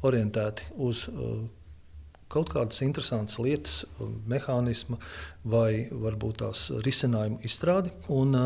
orientēti 0.09 0.71
uz 0.79 1.05
kaut 2.29 2.51
kādas 2.53 2.79
interesantas 2.85 3.39
lietas, 3.41 3.79
mehānismu 4.29 4.99
vai 5.49 5.89
varbūt 5.91 6.41
tās 6.43 6.67
risinājumu 6.85 7.41
izstrādi. 7.45 7.91
Un 8.13 8.37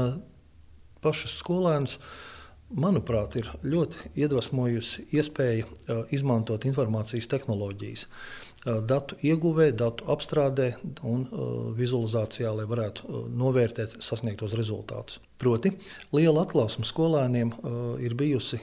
pašus 1.03 1.35
skolēnus 1.43 1.97
manuprāt, 2.73 3.35
ir 3.39 3.49
ļoti 3.63 4.13
iedvesmojusi 4.17 5.07
iespēja 5.13 5.65
izmantot 6.13 6.65
informācijas 6.69 7.29
tehnoloģijas. 7.31 8.05
Datu 8.87 9.17
ieguvē, 9.19 9.71
datu 9.75 10.05
apstrādē 10.13 10.69
un 11.03 11.25
vizualizācijā, 11.75 12.53
lai 12.55 12.63
varētu 12.69 13.25
novērtēt 13.35 13.97
sasniegtos 14.03 14.55
rezultātus. 14.55 15.19
Proti, 15.41 15.73
liela 16.15 16.45
atklāsme 16.45 16.87
skolēniem 16.87 17.51
ir 18.03 18.15
bijusi 18.15 18.61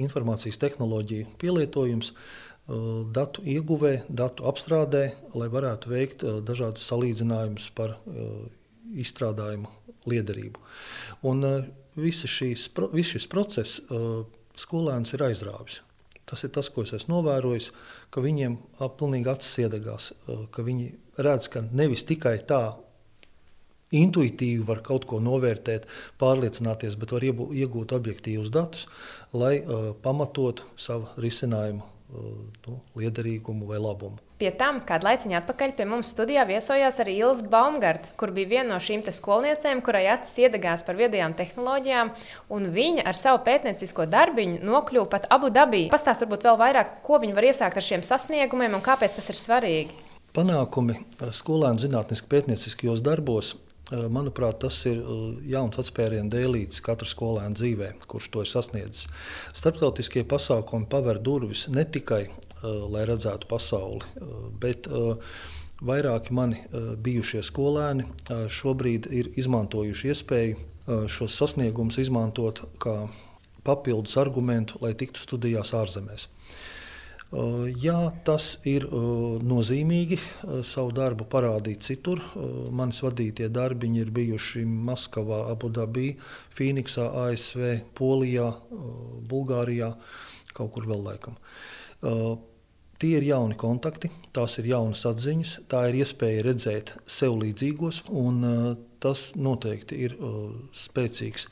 informācijas 0.00 0.60
tehnoloģiju 0.62 1.34
pielietojums 1.42 2.14
datu 3.12 3.44
ieguvē, 3.44 4.06
datu 4.08 4.46
apstrādē, 4.48 5.04
lai 5.36 5.50
varētu 5.52 5.92
veikt 5.92 6.24
dažādus 6.46 6.86
salīdzinājumus 6.88 7.68
par 7.76 7.98
izstrādājumu 8.92 9.68
liederību. 10.08 10.62
Un 11.28 11.44
šīs, 11.96 12.68
viss 12.92 13.14
šis 13.16 13.28
process 13.30 13.80
uh, 13.88 14.22
skolēnus 14.58 15.14
ir 15.16 15.26
aizrāvis. 15.28 15.80
Tas 16.28 16.44
ir 16.46 16.52
tas, 16.54 16.70
ko 16.72 16.84
es 16.86 16.94
esmu 16.96 17.18
novērojis, 17.18 17.72
ka 18.14 18.22
viņiem 18.24 18.56
pilnīgi 18.98 19.32
acis 19.32 19.58
iedegās, 19.66 20.12
uh, 20.12 20.46
ka 20.54 20.64
viņi 20.64 20.92
redz, 21.20 21.50
ka 21.52 21.64
nevis 21.72 22.06
tikai 22.08 22.38
tā 22.48 22.62
intuitīvi 23.92 24.64
var 24.64 24.80
kaut 24.80 25.04
ko 25.04 25.18
novērtēt, 25.20 25.84
pārliecināties, 26.20 26.96
bet 26.96 27.12
var 27.12 27.26
iegūt 27.26 27.92
objektīvus 27.92 28.52
datus, 28.54 28.86
lai 29.36 29.58
uh, 29.60 29.92
pamatotu 30.04 30.64
savu 30.80 31.12
risinājumu 31.20 31.84
nu, 32.12 32.80
liederīgumu 32.98 33.68
vai 33.68 33.80
labumu. 33.80 34.20
Pie 34.42 34.50
tam, 34.58 34.80
kādu 34.82 35.06
laiciņu 35.06 35.36
atpakaļ 35.38 35.72
pie 35.78 35.84
mums 35.86 36.08
studijā 36.10 36.42
viesojās 36.48 36.96
arī 36.98 37.12
Ilza 37.20 37.46
Baumgarta, 37.46 38.10
kur 38.18 38.32
bija 38.34 38.50
viena 38.56 38.72
no 38.72 38.80
šīm 38.82 39.04
skolniecēm, 39.06 39.84
kurai 39.86 40.00
acis 40.16 40.34
iedegās 40.42 40.82
par 40.82 40.98
viedajām 40.98 41.36
tehnoloģijām, 41.38 42.10
un 42.50 42.66
viņa 42.74 43.06
ar 43.06 43.14
savu 43.14 43.38
pētniecisko 43.46 44.08
darbiņu 44.10 44.64
nokļuva 44.66 45.06
pat 45.14 45.30
Abu 45.30 45.52
Dabī. 45.54 45.84
Pastāst 45.94 46.26
varbūt 46.26 46.48
vēl 46.48 46.58
vairāk, 46.58 46.96
ko 47.06 47.22
viņa 47.22 47.38
var 47.38 47.46
iesākt 47.52 47.78
ar 47.78 47.86
šiem 47.86 48.02
sasniegumiem 48.02 48.74
un 48.74 48.82
kāpēc 48.82 49.14
tas 49.20 49.30
ir 49.30 49.38
svarīgi. 49.38 50.02
Panākumi 50.34 50.98
skolēnu 51.22 51.86
zinātniski 51.86 52.34
pētnieciskajos 52.34 53.06
darbos 53.06 53.54
Eh, 53.92 54.06
manuprāt, 54.08 54.60
tas 54.62 54.78
ir 54.88 55.00
eh, 55.02 55.24
jauns 55.52 55.76
atspērienu 55.82 56.32
dēlītis 56.32 56.80
katra 56.84 57.08
skolēna 57.08 57.52
dzīvē, 57.58 57.90
kurš 58.08 58.30
to 58.32 58.44
ir 58.44 58.48
sasniedzis. 58.48 59.10
Starptautiskie 59.58 60.22
pasākumi 60.28 60.88
paver 60.88 61.20
durvis 61.20 61.66
ne 61.68 61.84
tikai, 61.84 62.22
eh, 62.30 62.51
lai 62.62 63.04
redzētu 63.08 63.48
pasauli, 63.50 64.06
bet 64.62 64.88
vairāki 65.82 66.34
mani 66.36 66.62
bijušie 67.02 67.42
skolēni 67.46 68.06
šobrīd 68.30 69.08
ir 69.10 69.32
izmantojuši 69.40 70.12
iespēju 70.12 71.08
šos 71.10 71.38
sasniegumus 71.38 71.98
izmantot 72.02 72.64
kā 72.82 73.06
papildus 73.66 74.16
argumentu, 74.18 74.78
lai 74.82 74.94
tiktu 74.98 75.22
studijās 75.22 75.74
ārzemēs. 75.78 76.28
Jā, 77.80 78.10
tas 78.28 78.58
ir 78.68 78.84
nozīmīgi 78.92 80.18
savu 80.68 80.92
darbu 80.92 81.24
parādīt 81.32 81.80
citur. 81.86 82.20
Manis 82.68 83.00
vadītie 83.00 83.48
darbiņi 83.48 84.02
ir 84.02 84.10
bijuši 84.12 84.66
Maskavā, 84.68 85.46
Abudabī, 85.54 86.10
Fīniksā, 86.52 87.06
ASV, 87.22 87.78
Polijā, 87.96 88.50
Bulgārijā, 89.30 89.94
kaut 90.52 90.74
kur 90.76 90.90
vēl 90.92 91.06
laikam. 91.08 91.40
Tie 93.02 93.16
ir 93.18 93.24
jauni 93.26 93.56
kontakti, 93.58 94.12
tās 94.30 94.60
ir 94.62 94.68
jaunas 94.70 95.02
atziņas, 95.10 95.56
tā 95.66 95.88
ir 95.90 95.96
iespēja 96.04 96.44
redzēt 96.46 96.92
sev 97.10 97.34
līdzīgos, 97.40 98.04
un 98.14 98.44
tas 99.02 99.32
noteikti 99.34 99.98
ir 100.06 100.14
spēcīgs 100.70 101.48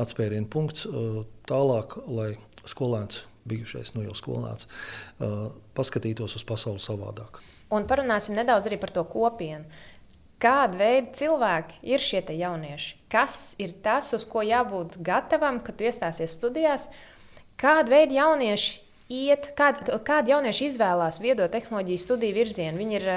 atspērienu 0.00 0.48
punkts 0.48 0.88
tālāk, 1.48 1.98
lai 2.08 2.30
skolēns 2.64 3.26
bijušais 3.48 3.94
nu 3.96 4.06
jau 4.06 4.16
skolēns, 4.16 4.66
uh, 5.20 5.50
paskatītos 5.76 6.36
uz 6.38 6.44
pasauli 6.48 6.82
savādāk. 6.82 7.40
Un 7.74 7.86
parunāsim 7.88 8.36
nedaudz 8.38 8.68
arī 8.68 8.80
par 8.80 8.92
to 8.94 9.04
kopienu. 9.08 9.68
Kāda 10.38 10.78
veida 10.78 11.12
cilvēki 11.18 11.80
ir 11.90 12.02
šie 12.02 12.22
jaunieši? 12.38 12.94
Kas 13.10 13.56
ir 13.58 13.74
tas, 13.82 14.12
uz 14.14 14.24
ko 14.28 14.44
jābūt 14.46 15.00
gatavam, 15.04 15.58
kad 15.64 15.76
tu 15.76 15.88
iestāsies 15.88 16.36
studijās? 16.38 16.86
Kāda 17.58 17.90
veida 17.90 18.20
jaunieši 18.20 18.78
iet, 19.08 19.52
kādi, 19.58 19.86
kādi 20.06 20.34
jaunieši 20.34 20.68
izvēlās 20.72 21.20
viedo 21.24 21.48
tehnoloģiju 21.50 22.04
studiju 22.04 22.36
virzienu? 22.36 22.80
Viņi 22.80 23.00
ir, 23.00 23.08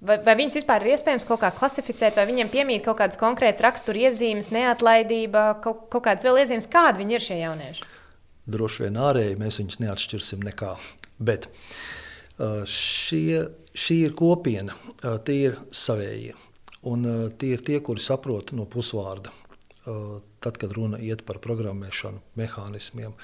vai, 0.00 0.18
vai 0.26 0.36
viņus 0.42 0.60
vispār 0.60 0.84
ir 0.84 0.96
iespējams 0.96 1.26
kaut 1.28 1.42
kā 1.44 1.52
klasificēt, 1.56 2.18
vai 2.18 2.28
viņiem 2.28 2.52
piemīt 2.52 2.86
kaut 2.86 3.00
kādas 3.00 3.20
konkrētas 3.20 3.64
raksturiezīmes, 3.64 4.52
neatlaidība, 4.54 5.48
kaut, 5.64 5.88
kaut 5.92 6.06
kādas 6.10 6.28
vēl 6.28 6.44
iezīmes, 6.44 6.70
kādi 6.72 7.04
viņi 7.04 7.18
ir 7.18 7.28
šie 7.30 7.42
jaunieši? 7.42 7.90
droši 8.50 8.86
vien 8.86 8.98
ārēji 9.00 9.38
mēs 9.40 9.58
viņus 9.60 9.80
neatšķirsim 9.82 10.46
nekā. 10.46 10.74
Bet 11.22 11.48
šie, 12.68 13.44
šī 13.78 13.98
ir 14.08 14.16
kopiena, 14.18 14.76
tie 15.26 15.38
ir 15.50 15.60
savējie. 15.74 16.34
Un 16.90 17.06
tie 17.38 17.52
ir 17.56 17.62
tie, 17.62 17.78
kuri 17.84 18.02
saprot 18.02 18.50
no 18.56 18.66
pusvārda. 18.66 19.30
Tad, 19.82 20.58
kad 20.58 20.74
runa 20.74 20.98
iet 21.02 21.22
par 21.26 21.38
programmēšanu, 21.42 22.22
mehānismiem, 22.38 23.14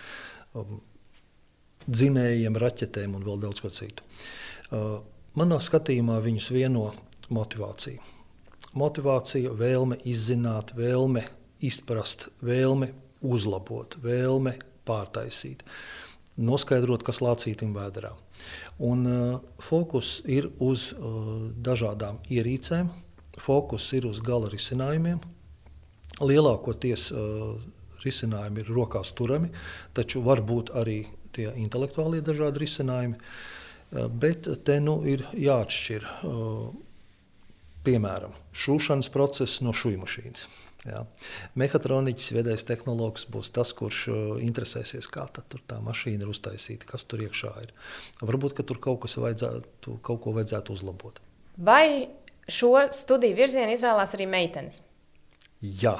dzinējiem, 1.88 2.58
raķetēm 2.60 3.16
un 3.16 3.24
vēl 3.26 3.40
daudz 3.42 3.64
ko 3.64 3.72
citu. 3.72 4.04
Manā 5.38 5.58
skatījumā 5.64 6.18
viņus 6.24 6.50
vieno 6.52 6.90
motivācija. 7.32 8.00
Motivācija, 8.78 9.52
vēlme 9.56 9.96
izzināt, 10.08 10.74
vēlme 10.76 11.24
izprast, 11.64 12.28
vēlme 12.44 12.92
uzlabot, 13.24 13.96
vēlme 14.02 14.54
pārtaisīt, 14.88 15.64
noskaidrot, 16.38 17.02
kas 17.06 17.22
lācītim 17.24 17.72
vēdā. 17.76 18.12
Un 18.84 19.06
uh, 19.08 19.40
fokus 19.62 20.18
ir 20.28 20.50
uz 20.62 20.92
uh, 20.94 21.48
dažādām 21.64 22.20
ierīcēm, 22.30 22.92
fokus 23.42 23.88
ir 23.98 24.06
uz 24.10 24.20
gala 24.24 24.50
risinājumiem. 24.52 25.18
Lielākoties 26.22 27.08
uh, 27.14 27.56
risinājumi 28.04 28.62
ir 28.62 28.70
rokās 28.74 29.10
turami, 29.18 29.50
taču 29.94 30.22
var 30.26 30.44
būt 30.46 30.70
arī 30.78 31.00
tie 31.38 31.48
intelektuālie 31.62 32.20
dažādi 32.24 32.64
risinājumi. 32.64 33.18
Uh, 33.18 34.06
bet 34.12 34.50
te 34.68 34.78
nu 34.84 35.00
ir 35.08 35.24
jāatšķir, 35.32 36.08
uh, 36.28 36.70
piemēram, 37.86 38.34
šūšanas 38.52 39.10
process 39.14 39.62
no 39.64 39.72
šūmašīnas. 39.76 40.48
Jā. 40.86 41.02
Mehatroniķis, 41.58 42.30
viedais 42.36 42.62
tehnologs 42.66 43.24
būs 43.32 43.50
tas, 43.54 43.72
kurš 43.76 44.02
uh, 44.12 44.18
interesēsies, 44.44 45.08
kā 45.10 45.24
tā 45.32 45.80
mašīna 45.84 46.24
ir 46.24 46.30
uztaisīta, 46.30 46.86
kas 46.88 47.06
tur 47.08 47.24
iekšā 47.26 47.54
ir. 47.64 47.72
Varbūt 48.22 48.60
tur 48.68 48.78
kaut, 48.82 49.08
vajadzētu, 49.08 49.98
kaut 50.06 50.22
ko 50.24 50.36
vajadzētu 50.36 50.76
uzlabot. 50.76 51.18
Vai 51.58 52.08
šo 52.48 52.76
studiju 52.94 53.36
virzienu 53.40 53.74
izvēlās 53.74 54.14
arī 54.16 54.28
meitenes? 54.30 54.80
Jā. 55.58 55.98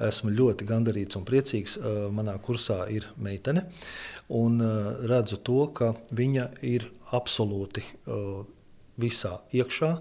Esmu 0.00 0.32
ļoti 0.34 0.66
gandarīts 0.68 1.18
un 1.18 1.26
priecīgs. 1.28 1.76
Manā 2.14 2.34
kursā 2.42 2.84
ir 2.90 3.06
meitene, 3.20 3.66
un 4.34 4.58
redzu 5.06 5.38
to, 5.46 5.60
ka 5.76 5.92
viņa 6.14 6.48
ir 6.66 6.88
absolūti 7.14 7.84
visā 9.00 9.36
iekšā. 9.54 9.92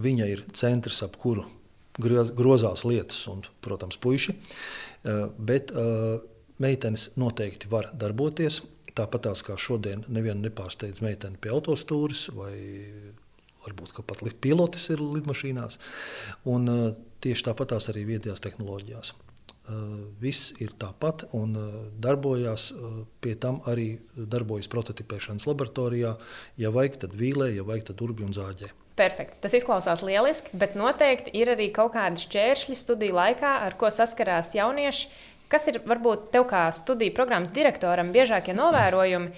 Viņa 0.00 0.28
ir 0.30 0.44
centrs, 0.56 1.02
ap 1.04 1.16
kuru 1.20 1.46
grozās 2.00 2.84
lietas, 2.86 3.20
un, 3.28 3.42
protams, 3.64 3.98
puiši. 4.00 4.36
Bet 5.36 5.72
meitenes 6.60 7.10
noteikti 7.20 7.70
var 7.72 7.90
darboties. 7.96 8.62
Tāpat 8.96 9.28
tās 9.28 9.44
kā 9.46 9.54
šodien, 9.60 10.02
nevienu 10.10 10.42
nepārsteidz 10.48 11.00
meitene 11.04 11.38
pie 11.40 11.52
autostūras 11.54 12.26
vai 12.34 12.54
varbūt 13.64 13.94
pat 14.02 14.24
pilotis 14.42 14.88
ir 14.90 15.02
lidmašīnās. 15.04 15.78
Un, 16.50 16.66
tieši 17.20 17.46
tāpat 17.50 17.74
tās 17.74 17.90
arī 17.92 18.06
viedajās 18.08 18.42
tehnoloģijās. 18.44 19.12
Viss 20.20 20.50
ir 20.62 20.72
tāpat 20.80 21.26
un 21.36 21.54
darbojas. 22.02 22.70
Pie 23.22 23.34
tam 23.40 23.60
arī 23.70 24.00
darbojas 24.16 24.68
prototipēšanas 24.72 25.46
laboratorijā. 25.48 26.16
Ja 26.60 26.72
vajag, 26.74 27.00
tad 27.04 27.16
vīlē, 27.18 27.52
ja 27.54 27.66
vajag, 27.66 27.90
tad 27.90 28.04
urbī 28.06 28.26
un 28.26 28.34
zāģē. 28.36 28.70
Perfekti. 28.98 29.38
Tas 29.40 29.54
izklausās 29.56 30.02
lieliski, 30.04 30.52
bet 30.60 30.74
noteikti 30.76 31.32
ir 31.38 31.52
arī 31.54 31.70
kaut 31.72 31.94
kādi 31.94 32.20
šķēršļi 32.20 32.76
studiju 32.76 33.16
laikā, 33.16 33.52
ar 33.66 33.76
ko 33.80 33.88
saskarās 33.94 34.52
jaunieši. 34.58 35.08
Kas 35.50 35.66
ir 35.70 35.80
varbūt 35.88 36.28
tev 36.34 36.44
kā 36.50 36.66
studiju 36.74 37.14
programmas 37.16 37.50
direktoram 37.54 38.12
biežākie 38.14 38.52
novērojumi, 38.54 39.32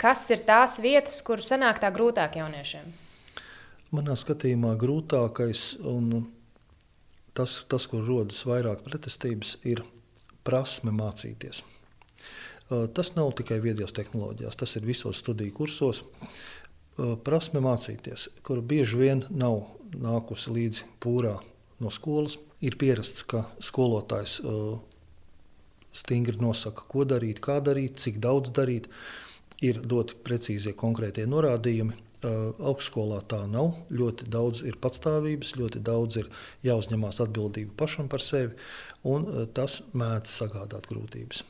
kas 0.00 0.24
ir 0.34 0.46
tās 0.46 0.80
vietas, 0.82 1.20
kur 1.26 1.42
sanāk 1.44 1.82
tā 1.82 1.92
grūtāk 1.94 2.40
jauniešiem? 2.40 2.88
Manā 3.94 4.16
skatījumā 4.18 4.72
grūtākais 4.80 5.76
un 5.86 6.24
tas, 7.34 7.62
tas 7.68 7.86
kur 7.90 8.04
rodas 8.06 8.44
vairāk 8.48 8.84
pretestības, 8.86 9.58
ir 9.66 9.84
prasme 10.46 10.92
mācīties. 10.94 11.62
Tas 12.68 13.12
nav 13.16 13.34
tikai 13.38 13.58
viedajās 13.64 13.92
tehnoloģijās, 13.96 14.56
tas 14.60 14.76
ir 14.78 14.86
visos 14.88 15.20
studiju 15.20 15.52
kursos. 15.58 16.02
Prasme 17.26 17.60
mācīties, 17.64 18.28
kur 18.46 18.62
bieži 18.64 19.00
vien 19.00 19.24
nav 19.30 19.64
nākusi 19.98 20.54
līdzi 20.54 20.88
pūrā 21.02 21.36
no 21.82 21.90
skolas. 21.92 22.38
Ir 22.64 22.78
pierasts, 22.80 23.26
ka 23.28 23.44
skolotājs 23.62 24.38
stingri 25.94 26.40
nosaka, 26.40 26.86
ko 26.88 27.04
darīt, 27.08 27.42
kā 27.44 27.58
darīt, 27.64 27.98
cik 28.00 28.22
daudz 28.22 28.54
darīt. 28.54 28.88
Ir 29.64 29.78
doti 29.84 30.16
precīzie 30.24 30.74
konkrētie 30.76 31.26
norādījumi. 31.30 31.94
Augstskolā 32.24 33.20
tā 33.30 33.42
nav. 33.50 33.74
Ļoti 33.92 34.28
daudz 34.32 34.64
ir 34.66 34.80
patstāvības, 34.82 35.54
ļoti 35.60 35.84
daudz 35.84 36.20
ir 36.22 36.32
jāuzņemās 36.66 37.22
atbildība 37.24 37.76
pašam 37.84 38.10
par 38.12 38.24
sevi, 38.24 38.54
un 39.04 39.28
tas 39.56 39.82
mēdz 39.92 40.36
sagādāt 40.42 40.90
grūtības. 40.90 41.44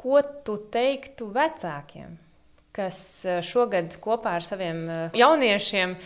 Ko 0.00 0.22
tu 0.46 0.56
teiktu 0.72 1.28
vecākiem? 1.34 2.18
kas 2.74 3.26
šogad 3.44 3.96
kopā 4.02 4.36
ar 4.38 4.44
saviem 4.46 4.84
jauniešiem 5.16 5.96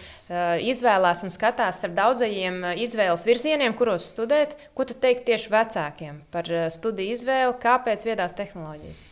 izvēlās 0.64 1.24
un 1.26 1.32
skatās 1.32 1.80
starp 1.80 1.92
daudzajiem 1.96 2.62
izvēles 2.80 3.26
virzieniem, 3.28 3.76
kuros 3.76 4.08
studēt. 4.14 4.56
Ko 4.76 4.86
tu 4.88 4.96
teiktu 4.96 5.28
tieši 5.32 5.52
vecākiem 5.52 6.22
par 6.34 6.48
studiju 6.72 7.18
izvēli, 7.18 7.58
kāpēc 7.60 8.06
viedās 8.08 8.36
tehnoloģijas? 8.38 9.02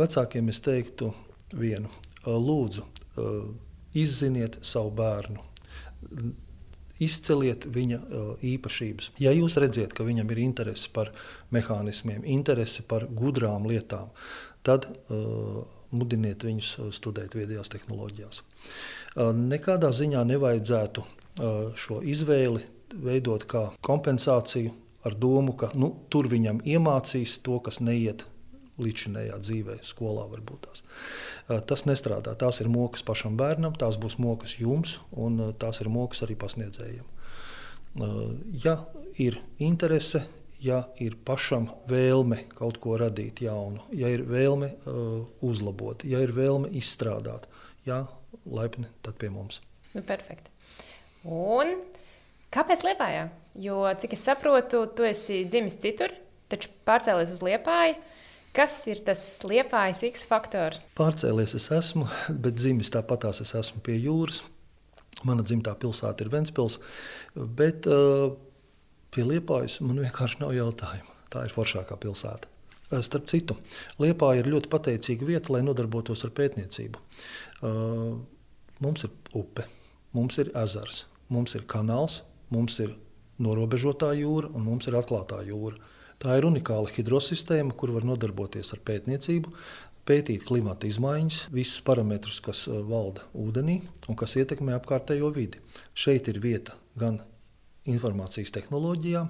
Vecākiem 0.00 0.48
es 0.52 0.62
teiktu 0.64 1.12
vienu: 1.52 1.92
lūdzu, 2.24 2.86
izziniet 3.96 4.58
savu 4.66 4.92
bērnu. 4.96 5.44
Izceliet 7.02 7.66
viņa 7.68 7.98
īpašības. 8.46 9.10
Ja 9.20 9.32
jūs 9.36 9.58
redzat, 9.60 9.92
ka 9.96 10.04
viņam 10.06 10.30
ir 10.32 10.40
interese 10.46 10.88
par 10.92 11.10
mehānismiem, 11.52 12.24
interese 12.24 12.84
par 12.88 13.04
gudrām 13.12 13.68
lietām, 13.68 14.14
tad 14.64 14.88
uh, 14.88 15.60
mudiniet 15.92 16.46
viņus 16.46 16.70
studēt 16.96 17.36
viedajās 17.36 17.70
tehnoloģijās. 17.74 18.40
Uh, 18.40 19.34
nekādā 19.36 19.92
ziņā 19.92 20.24
nevajadzētu 20.32 21.04
uh, 21.04 21.76
šo 21.76 22.00
izvēli 22.00 22.64
veidot 22.96 23.44
kā 23.50 23.66
kompensāciju 23.84 24.72
ar 25.06 25.14
domu, 25.14 25.54
ka 25.58 25.70
nu, 25.78 25.92
tur 26.10 26.30
viņam 26.30 26.62
iemācīs 26.66 27.38
to, 27.44 27.60
kas 27.62 27.78
neiet 27.84 28.24
līdzinējā 28.82 29.40
dzīvē, 29.40 29.78
skolā 29.86 30.26
varbūt 30.30 30.66
tās. 30.68 30.82
Tas 31.68 31.86
nestrādā. 31.88 32.34
Tās 32.38 32.60
ir 32.60 32.70
mokas 32.72 33.04
pašam 33.06 33.38
bērnam, 33.40 33.76
tās 33.78 33.98
būs 34.00 34.18
mokas 34.22 34.58
jums, 34.60 34.98
un 35.12 35.54
tās 35.60 35.80
ir 35.80 35.92
mokas 35.92 36.24
arī 36.26 36.36
pasniedzējiem. 36.40 37.06
Ja 38.64 38.76
ir 39.16 39.38
interese, 39.62 40.26
ja 40.60 40.82
ir 41.00 41.16
pašam 41.24 41.70
vēlme 41.88 42.42
kaut 42.56 42.80
ko 42.82 42.96
radīt 43.00 43.40
jaunu, 43.44 43.84
ja 43.96 44.10
ir 44.12 44.24
vēlme 44.28 44.72
uh, 44.72 45.24
uzlabot, 45.44 46.04
ja 46.08 46.20
ir 46.24 46.32
vēlme 46.36 46.70
izstrādāt, 46.76 47.46
jā, 47.88 48.02
laipni 48.44 48.88
tad 49.04 49.16
pie 49.20 49.30
mums. 49.32 49.62
Nu, 49.94 50.02
perfekti. 50.04 50.52
Un 51.24 51.78
kāpēc 52.54 52.84
Lietpājā? 52.86 53.28
Jo, 53.60 53.80
cik 54.00 54.16
es 54.16 54.26
saprotu, 54.28 54.84
tu 54.92 55.06
esi 55.08 55.44
dzimis 55.48 55.78
citur, 55.80 56.12
taču 56.52 56.70
pārcēlies 56.88 57.32
uz 57.32 57.42
Lietpāju. 57.44 57.96
Kas 58.56 58.78
ir 58.88 59.02
tas 59.04 59.20
liepais 59.44 59.98
X 60.06 60.22
faktors? 60.24 60.80
Pārcēlies 60.96 61.52
es 61.58 61.66
esmu, 61.76 62.06
bet 62.42 62.56
dzimis 62.56 62.88
tāpatās 62.94 63.42
es 63.44 63.52
esmu 63.58 63.82
pie 63.84 63.98
jūras. 64.00 64.40
Mana 65.28 65.44
dzimtā 65.44 65.74
pilsēta 65.80 66.24
ir 66.24 66.30
Ventspils, 66.32 66.76
bet 67.36 67.86
uh, 67.88 68.30
Pie 69.12 69.24
Liepājas 69.24 69.78
man 69.80 70.00
vienkārši 70.04 70.42
nav 70.42 70.52
jautājumu. 70.52 71.14
Tā 71.32 71.46
ir 71.46 71.52
foršākā 71.52 71.96
pilsēta. 72.00 72.48
Starp 73.02 73.26
citu, 73.28 73.56
Liepāja 74.00 74.42
ir 74.42 74.50
ļoti 74.52 74.70
pateicīga 74.72 75.28
vieta, 75.28 75.52
lai 75.54 75.62
nodarbotos 75.64 76.24
ar 76.24 76.32
pētniecību. 76.36 77.00
Uh, 77.64 78.18
mums 78.84 79.06
ir 79.08 79.12
upe, 79.36 79.64
mums 80.16 80.36
ir 80.40 80.52
ezers, 80.56 81.04
mums 81.32 81.56
ir 81.58 81.64
kanāls, 81.68 82.20
mums 82.52 82.76
ir 82.84 82.92
norobežotā 83.42 84.12
jūra 84.16 84.52
un 84.52 84.64
mums 84.68 84.88
ir 84.88 84.96
atklātā 85.00 85.40
jūra. 85.48 85.80
Tā 86.22 86.38
ir 86.38 86.46
unikāla 86.48 86.90
hidrosistēma, 86.94 87.74
kur 87.76 87.92
var 87.92 88.06
nodarboties 88.08 88.72
ar 88.72 88.80
pētniecību, 88.88 89.52
pētīt 90.06 90.46
klimata 90.48 90.88
izmaiņas, 90.88 91.46
visus 91.54 91.82
parametrus, 91.84 92.40
kas 92.44 92.64
eh, 92.70 92.80
valda 92.88 93.26
ūdenī 93.36 93.80
un 94.08 94.18
kas 94.18 94.38
ietekmē 94.40 94.76
apkārtējo 94.78 95.32
vidi. 95.34 95.60
Šeit 95.98 96.30
ir 96.32 96.40
vieta 96.44 96.78
gan 96.98 97.20
informācijas 97.86 98.50
tehnoloģijām, 98.54 99.28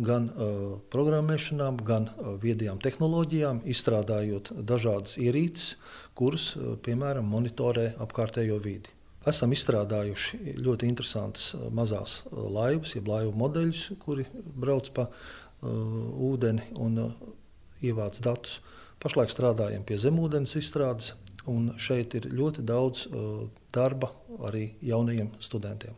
gan 0.00 0.28
uh, 0.30 0.78
programmēšanām, 0.92 1.80
gan 1.84 2.06
uh, 2.08 2.30
viedajām 2.40 2.78
tehnoloģijām, 2.80 3.60
izstrādājot 3.68 4.52
dažādas 4.64 5.18
ierīces, 5.20 5.74
kuras, 6.16 6.52
uh, 6.56 6.78
piemēram, 6.80 7.26
monitorē 7.28 7.90
apkārtējo 8.00 8.56
vidi. 8.62 8.94
Esam 9.28 9.52
izstrādājuši 9.52 10.56
ļoti 10.64 10.88
interesantas 10.88 11.50
mazās 11.76 12.22
laivas, 12.32 12.94
jeb 12.96 13.10
laivu 13.10 13.34
modeļus, 13.36 13.82
kuri 14.00 14.24
brauc 14.32 14.88
pa 14.96 15.10
ūdeni 15.62 16.70
un 16.80 16.98
uh, 17.04 17.24
ievāc 17.84 18.20
datus. 18.24 18.60
Pašlaik 19.00 19.32
strādājam 19.32 19.84
pie 19.88 19.96
zemūdens 20.00 20.56
izstrādes, 20.60 21.14
un 21.48 21.72
šeit 21.80 22.14
ir 22.18 22.28
ļoti 22.32 22.64
daudz 22.68 23.06
uh, 23.08 23.48
darba 23.72 24.12
arī 24.44 24.70
jaunajiem 24.84 25.32
studentiem. 25.40 25.96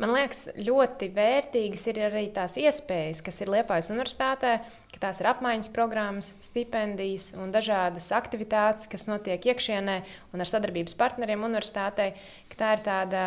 Man 0.00 0.14
liekas, 0.14 0.46
ļoti 0.56 1.10
vērtīgas 1.14 1.82
ir 1.90 1.98
arī 2.06 2.24
tās 2.34 2.56
iespējas, 2.60 3.20
kas 3.24 3.40
ir 3.42 3.50
Liepājas 3.52 3.90
universitātē, 3.92 4.52
ka 4.94 5.02
tās 5.02 5.20
ir 5.20 5.28
apmaiņas 5.28 5.70
programmas, 5.74 6.30
stipendijas 6.42 7.32
un 7.36 7.52
dažādas 7.54 8.08
aktivitātes, 8.16 8.88
kas 8.90 9.06
notiek 9.10 9.50
iekšienē 9.52 9.98
un 10.32 10.44
ar 10.44 10.50
sadarbības 10.50 10.96
partneriem 10.98 11.44
universitātei. 11.46 12.14
Tā 12.54 12.76
ir 12.78 12.84
tāda 12.86 13.26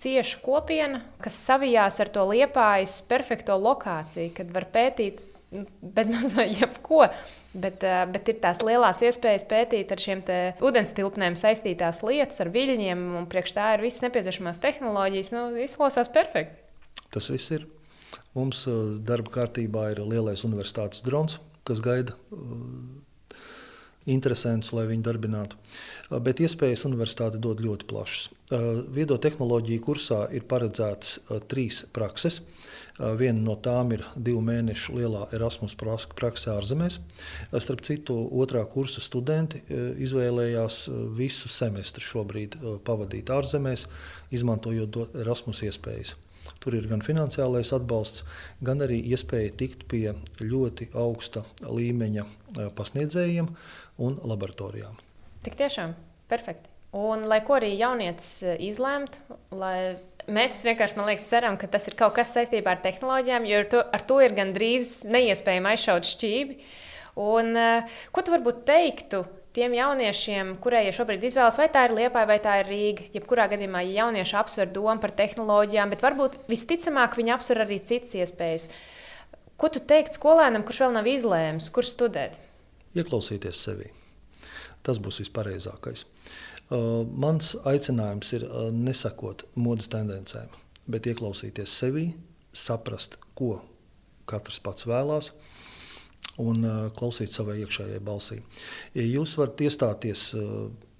cieša 0.00 0.40
kopiena, 0.44 1.02
kas 1.22 1.38
savijās 1.46 2.00
ar 2.02 2.10
to 2.12 2.24
Liepājas 2.30 3.00
perfekto 3.08 3.56
lokāciju, 3.60 4.32
kad 4.36 4.50
var 4.54 4.66
pētīt 4.74 5.20
nu, 5.54 5.64
bezmaz 5.94 6.34
vai 6.38 6.50
jebko. 6.52 7.06
Bet, 7.54 7.84
eh, 7.86 8.00
bet 8.10 8.28
ir 8.32 8.40
tās 8.42 8.64
lielās 8.66 9.04
iespējas 9.06 9.46
pētīt 9.50 9.92
ar 9.94 10.02
šiem 10.02 10.24
ūdens 10.64 10.90
tilpnēm 10.96 11.36
saistītās 11.38 12.02
lietas, 12.02 12.42
ar 12.42 12.50
viļņiem, 12.54 13.04
un 13.20 13.28
priekš 13.30 13.54
tā 13.54 13.68
ir 13.76 13.84
visas 13.86 14.02
nepieciešamās 14.08 14.58
tehnoloģijas. 14.64 15.30
Nu, 15.36 15.46
izklausās 15.62 16.10
perfekti. 16.10 16.58
Tas 17.14 17.30
viss 17.30 17.54
ir. 17.54 17.68
Mums 18.34 18.66
eh, 18.66 18.82
darba 19.06 19.30
kārtībā 19.38 19.92
ir 19.94 20.02
lielais 20.02 20.42
universitātes 20.46 21.04
drons, 21.06 21.38
kas 21.64 21.78
gaida 21.80 22.18
uh, 22.34 23.03
interesantus, 24.10 24.72
lai 24.76 24.88
viņi 24.90 25.06
darbinātu. 25.06 25.56
Uh, 25.56 25.94
bet 26.22 26.40
iespējas 26.42 26.84
universitāte 26.88 27.40
dod 27.40 27.62
ļoti 27.64 27.86
plašas. 27.88 28.28
Viedo 28.94 29.16
tehnoloģiju 29.18 29.82
kursā 29.84 30.20
ir 30.36 30.44
paredzētas 30.48 31.16
trīs 31.50 31.82
prakses. 31.96 32.40
Viena 33.18 33.40
no 33.42 33.56
tām 33.58 33.90
ir 33.96 34.04
divu 34.14 34.42
mēnešu 34.44 34.98
lielā 34.98 35.24
Erasmus 35.34 35.74
praksa 35.78 36.54
ārzemēs. 36.54 37.00
Starp 37.50 37.82
citu, 37.86 38.16
otrā 38.30 38.62
kursa 38.70 39.02
studenti 39.02 39.64
izvēlējās 40.04 40.84
visu 41.18 41.50
semestri 41.50 42.04
šobrīd 42.04 42.60
pavadīt 42.86 43.32
ārzemēs, 43.34 43.88
izmantojot 44.34 45.16
Erasmus 45.24 45.64
iespējas. 45.66 46.14
Tur 46.60 46.76
ir 46.76 46.86
gan 46.88 47.00
finansiālais 47.04 47.72
atbalsts, 47.76 48.22
gan 48.64 48.84
arī 48.84 48.98
iespēja 49.12 49.54
tikt 49.64 49.86
pie 49.88 50.12
ļoti 50.40 50.90
augsta 50.92 51.42
līmeņa 51.64 52.26
pasniedzējiem 52.76 53.48
un 54.02 54.16
laboratorijām. 54.26 54.96
Tik 55.44 55.58
tiešām, 55.60 55.94
perfekti. 56.30 56.70
Un, 56.94 57.24
lai 57.26 57.40
ko 57.42 57.56
arī 57.58 57.72
jaunietis 57.74 58.44
izlemtu, 58.62 59.18
lai 59.50 59.96
mēs 60.30 60.60
vienkārši 60.62 61.00
liekas, 61.00 61.26
ceram, 61.26 61.56
ka 61.58 61.66
tas 61.70 61.88
ir 61.90 61.96
kaut 61.98 62.14
kas 62.14 62.30
saistībā 62.36 62.76
ar 62.76 62.82
tehnoloģijām, 62.84 63.48
jo 63.50 63.62
ar 63.62 63.70
to, 63.72 63.80
ar 63.98 64.04
to 64.06 64.20
ir 64.22 64.36
gandrīz 64.36 65.00
neiespējami 65.10 65.72
aizšaut 65.72 66.06
šķīvi. 66.12 66.60
Un, 67.24 67.58
ko 68.14 68.22
tu 68.22 68.34
varbūt 68.34 68.62
teiktu 68.68 69.24
tiem 69.54 69.74
jauniešiem, 69.74 70.54
kuriem 70.62 70.94
šobrīd 70.94 71.26
izvēlas, 71.28 71.58
vai 71.58 71.68
tā 71.70 71.84
ir 71.86 71.94
Lietuva 71.98 72.24
vai 72.30 72.38
tā 72.42 72.56
ir 72.62 72.70
Rīga. 72.70 73.06
Jebkurā 73.14 73.46
gadījumā, 73.52 73.84
ja 73.86 74.04
jaunieši 74.04 74.38
apsver 74.38 74.70
domu 74.74 74.98
par 75.02 75.14
tehnoloģijām, 75.18 75.92
bet 75.94 76.02
varbūt 76.02 76.40
visticamāk 76.50 77.14
viņi 77.18 77.34
apsver 77.36 77.62
arī 77.66 77.78
citas 77.86 78.16
iespējas. 78.18 78.70
Ko 79.58 79.70
tu 79.70 79.82
teiktu 79.82 80.18
skolēnam, 80.18 80.66
kurš 80.66 80.82
vēl 80.86 80.96
nav 80.96 81.10
izlēmis, 81.10 81.70
kur 81.74 81.86
studēt? 81.86 82.38
Ieklausīties 82.94 83.60
sevi. 83.66 83.90
Tas 84.84 85.00
būs 85.02 85.22
vispareizākais. 85.22 86.04
Uh, 86.72 87.02
mans 87.04 87.54
aicinājums 87.66 88.30
ir 88.36 88.46
uh, 88.46 88.68
nesakot 88.72 89.44
modes 89.56 89.90
tendencēm, 89.92 90.52
bet 90.88 91.08
ieklausīties 91.10 91.74
sevi, 91.80 92.06
saprast, 92.54 93.18
ko 93.36 93.58
katrs 94.30 94.60
pats 94.64 94.86
vēlās, 94.88 95.32
un 96.40 96.64
uh, 96.64 96.78
klausīt 96.96 97.32
savai 97.32 97.58
iekšējai 97.64 98.00
balsī. 98.04 98.40
Ja 98.96 99.04
jūs 99.04 99.36
varat 99.40 99.60
iestāties 99.66 100.32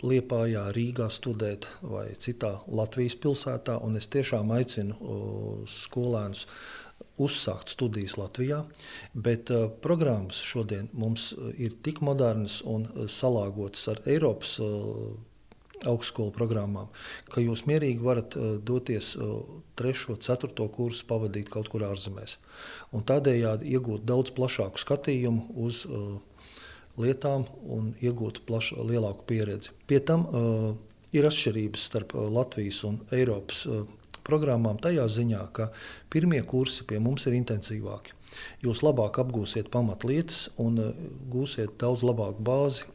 Liepājā, 0.04 0.66
Rīgā 0.76 1.07
studēt 1.12 1.64
vai 1.80 2.11
citā 2.20 2.59
Latvijas 2.68 3.16
pilsētā, 3.22 3.78
un 3.80 3.96
es 3.96 4.11
tiešām 4.12 4.50
aicinu 4.52 5.14
skolēnus 5.70 6.44
uzsākt 7.20 7.70
studijas 7.70 8.16
Latvijā, 8.18 8.64
bet 9.14 9.50
uh, 9.54 9.68
programmas 9.83 10.40
šodien 10.42 10.88
mums 10.92 11.33
ir 11.59 11.76
tik 11.83 12.00
modernas 12.02 12.61
un 12.66 12.88
salāgotas 13.11 13.87
ar 13.92 14.02
Eiropas 14.11 14.57
uh, 14.62 15.14
augstskolu 15.85 16.33
programmām, 16.35 16.88
ka 17.30 17.42
jūs 17.44 17.64
mierīgi 17.68 18.02
varat 18.02 18.35
uh, 18.38 18.54
doties 18.59 19.14
3. 19.78 20.04
un 20.14 20.20
4. 20.26 20.68
kursu 20.74 21.07
pavadīt 21.11 21.50
kaut 21.52 21.70
kur 21.70 21.87
ārzemēs. 21.87 22.38
Un 22.94 23.07
tādējādi 23.07 23.74
iegūt 23.76 24.07
daudz 24.09 24.35
plašāku 24.35 24.83
skatījumu 24.83 25.54
uz 25.66 25.85
lietām 26.98 27.46
un 27.74 27.92
iegūt 28.02 28.44
plaš, 28.46 28.72
lielāku 28.78 29.26
pieredzi. 29.26 29.74
Pie 29.90 29.98
tam 29.98 30.28
ir 31.14 31.26
atšķirības 31.26 31.87
starp 31.90 32.14
Latvijas 32.14 32.85
un 32.87 33.00
Eiropas 33.14 33.64
programmām 34.26 34.80
tajā 34.82 35.06
ziņā, 35.10 35.44
ka 35.56 35.70
pirmie 36.12 36.42
kursi 36.48 36.87
pie 36.88 37.00
mums 37.02 37.28
ir 37.28 37.37
intensīvāki. 37.38 38.16
Jūs 38.64 38.82
labāk 38.82 39.20
apgūsiet 39.22 39.70
pamatlietas 39.70 40.48
un 40.58 40.80
uh, 40.82 41.06
gūsiet 41.30 41.78
daudz 41.78 42.02
labāku 42.06 42.42
bāzi 42.44 42.88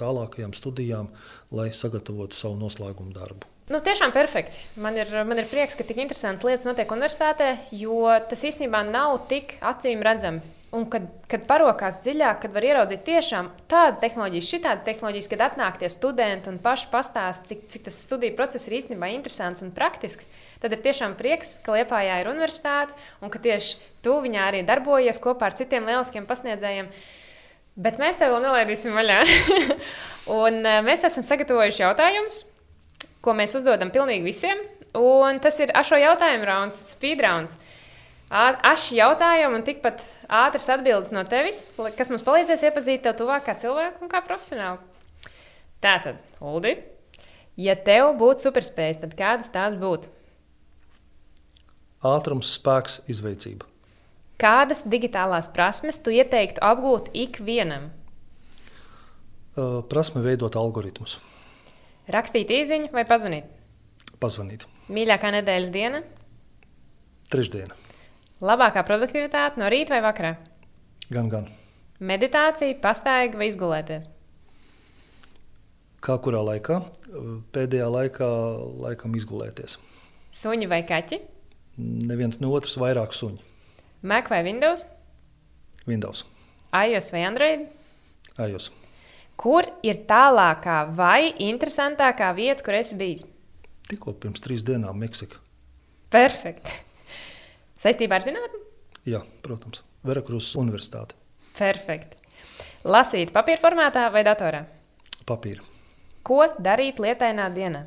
tālākajām 0.00 0.54
studijām, 0.56 1.10
lai 1.54 1.70
sagatavotu 1.74 2.36
savu 2.36 2.58
noslēgumu 2.60 3.14
darbu. 3.14 3.46
Nu, 3.66 3.80
tiešām 3.82 4.12
perfekti. 4.14 4.60
Man 4.78 4.94
ir, 4.98 5.10
man 5.26 5.40
ir 5.42 5.48
prieks, 5.50 5.74
ka 5.74 5.86
tik 5.86 5.98
interesantas 5.98 6.44
lietas 6.46 6.66
notiek 6.68 6.92
universitātē, 6.94 7.48
jo 7.74 8.04
tas 8.30 8.44
īstenībā 8.46 8.84
nav 8.86 9.24
tik 9.30 9.56
acīm 9.58 10.04
redzami. 10.06 10.42
Un 10.74 10.88
kad, 10.90 11.04
kad 11.30 11.44
parokās 11.46 12.00
dziļāk, 12.02 12.40
kad 12.42 12.52
var 12.52 12.64
ieraudzīt 12.66 13.04
tiešām 13.06 13.52
tādu 13.70 14.00
tehnoloģiju, 14.02 14.46
šitādu 14.48 14.82
tehnoloģiju, 14.88 15.28
kad 15.30 15.44
atnāk 15.46 15.78
tie 15.78 15.90
studenti 15.92 16.50
un 16.50 16.58
paši 16.62 16.88
pastāsta, 16.90 17.46
cik, 17.52 17.62
cik 17.70 17.84
tas 17.86 18.00
studiju 18.08 18.34
process 18.36 18.66
ir 18.66 18.74
īstenībā 18.80 19.12
interesants 19.14 19.62
un 19.62 19.70
praktisks, 19.76 20.26
tad 20.60 20.74
ir 20.74 20.82
tiešām 20.82 21.14
prieks, 21.16 21.54
ka 21.62 21.76
Lietpājā 21.76 22.18
ir 22.20 22.32
universitāte 22.32 22.98
un 23.22 23.30
ka 23.30 23.40
tieši 23.46 23.78
tu 24.04 24.18
viņā 24.26 24.50
arī 24.50 24.64
darbojies 24.66 25.22
kopā 25.22 25.52
ar 25.52 25.56
citiem 25.56 25.86
lieliskiem 25.86 26.26
pasniedzējiem. 26.26 26.90
Uh, 26.90 27.22
Bet 27.76 27.98
mēs 28.00 28.16
tev 28.16 28.32
vēl 28.32 28.40
nelaidīsim 28.40 28.94
vaļā. 28.96 29.18
un 30.40 30.62
uh, 30.64 30.78
mēs 30.84 31.04
esam 31.04 31.24
sagatavojuši 31.26 31.82
jautājumus, 31.82 32.40
ko 33.20 33.34
mēs 33.36 33.52
uzdodam 33.58 33.92
pilnīgi 33.92 34.24
visiem. 34.24 34.62
Un 34.96 35.42
tas 35.44 35.58
ir 35.60 35.74
ašo 35.76 35.98
jautājumu 36.00 36.48
rauns, 36.48 36.78
speed 36.94 37.20
rauns. 37.20 37.58
Aši 38.26 38.96
jautājumi 38.98 39.54
un 39.60 39.62
tikpat 39.62 40.00
ātras 40.26 40.66
atbildes 40.74 41.12
no 41.14 41.22
tevis, 41.30 41.68
kas 41.94 42.10
mums 42.10 42.24
palīdzēs 42.26 42.64
iepazīt 42.66 43.04
tevi 43.04 43.20
tuvāk 43.20 43.44
kā 43.46 43.54
cilvēku 43.54 44.02
un 44.02 44.10
kā 44.10 44.18
profesionāli. 44.26 44.82
Tātad, 45.84 46.18
Uldi, 46.42 46.72
ja 47.60 47.76
tev 47.78 48.16
būtu 48.18 48.48
superspējas, 48.48 48.98
tad 49.04 49.14
kādas 49.14 49.52
tās 49.54 49.78
būtu? 49.78 50.10
Ātrums, 52.02 52.50
spēks, 52.58 52.98
izveicība. 53.06 53.68
Kādas 54.42 54.82
digitālās 54.82 55.46
prasmes 55.54 56.02
tu 56.02 56.10
ieteiktu 56.10 56.60
apgūt 56.66 57.14
ikvienam? 57.14 57.92
Prasme 59.88 60.20
veidot 60.26 60.58
algoritmus. 60.58 61.16
Rakstīt 62.10 62.50
īsiņu 62.52 62.90
vai 62.92 63.06
pazvanīt? 63.08 63.46
Pazvanīt. 64.20 64.66
Mīļākā 64.90 65.32
nedēļas 65.38 65.72
diena? 65.72 66.02
Trešdiena. 67.32 67.85
Labākā 68.44 68.82
produktivitāte 68.84 69.56
no 69.56 69.68
rīta 69.72 69.94
vai 69.94 70.02
vakarā? 70.04 70.34
Gan, 71.08 71.30
gan. 71.32 71.46
Meditācija, 72.04 72.76
pastaiga 72.82 73.38
vai 73.40 73.48
izgulēties? 73.48 74.10
Kā 76.04 76.18
kurā 76.20 76.42
laikā? 76.44 76.82
Pēdējā 77.56 77.86
laikā 77.88 78.28
laikam 78.82 79.16
izgulēties. 79.16 79.78
Suņi 80.36 80.68
vai 80.68 80.82
kaķi? 80.84 81.22
Neviens 81.80 82.36
no 82.42 82.52
otras 82.52 82.76
vairāk 82.80 83.16
suņi. 83.16 83.40
Mac 84.04 84.28
vai 84.28 84.42
Windows? 84.44 84.84
Windows. 85.88 86.26
iOS 86.76 87.08
vai 87.14 87.24
Android? 87.24 87.64
iOS. 88.36 88.68
Kur 89.40 89.64
ir 89.84 90.02
tālākā 90.08 90.82
vai 90.96 91.32
interesantākā 91.44 92.28
vieta, 92.36 92.64
kur 92.64 92.76
esi 92.76 92.96
bijis? 93.00 93.24
Tikko 93.88 94.12
pirms 94.20 94.44
trīs 94.44 94.64
dienām 94.66 95.00
Meksika. 95.00 95.40
Perfekti. 96.12 96.85
Saistībā 97.80 98.18
ar 98.18 98.24
zinātnē? 98.24 98.62
Jā, 99.06 99.20
protams. 99.44 99.82
Verakrusas 100.06 100.56
Universitāte. 100.58 101.16
Perfekti. 101.58 102.16
Lasīt 102.86 103.32
papīra 103.34 103.60
formātā 103.60 104.06
vai 104.14 104.22
datorā? 104.26 104.62
Papīra. 105.26 105.64
Ko 106.26 106.44
darīt 106.62 107.00
lietainā 107.02 107.46
dienā? 107.54 107.84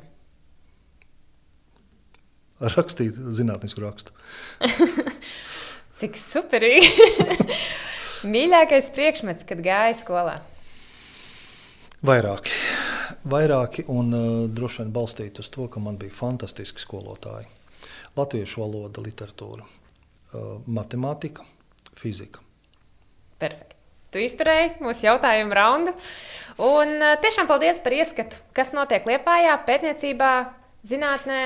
Rakstīt 2.60 3.16
zinātnisku 3.16 3.80
rakstu. 3.80 4.12
Cik 6.00 6.16
superīgi! 6.20 7.08
Mīļākais 8.32 8.90
priekšmets, 8.92 9.46
kad 9.48 9.62
gāja 9.64 9.96
skolā? 9.96 10.38
Vairāki. 12.04 12.52
Vairāki 13.28 13.84
un 13.92 14.12
uh, 14.16 14.28
droši 14.48 14.82
vien 14.82 14.92
balstīti 14.92 15.40
uz 15.40 15.48
to, 15.52 15.66
ka 15.72 15.80
man 15.80 15.96
bija 16.00 16.12
fantastiski 16.16 16.80
skolotāji. 16.80 17.48
Latviešu 18.18 18.62
valoda, 18.62 19.02
literatūra, 19.04 19.66
matemātika, 20.66 21.46
fizika. 21.98 22.42
Perfekti. 23.40 23.76
Tu 24.10 24.24
izturēji 24.26 24.80
mūsu 24.82 25.06
jautājumu 25.06 25.54
raundu. 25.54 25.94
Un 26.60 26.98
tiešām 27.22 27.46
paldies 27.48 27.78
par 27.80 27.94
ieskatu, 27.94 28.40
kas 28.56 28.74
notiek 28.76 29.06
Lietpājā, 29.06 29.54
pētniecībā, 29.68 30.32
zinātnē, 30.90 31.42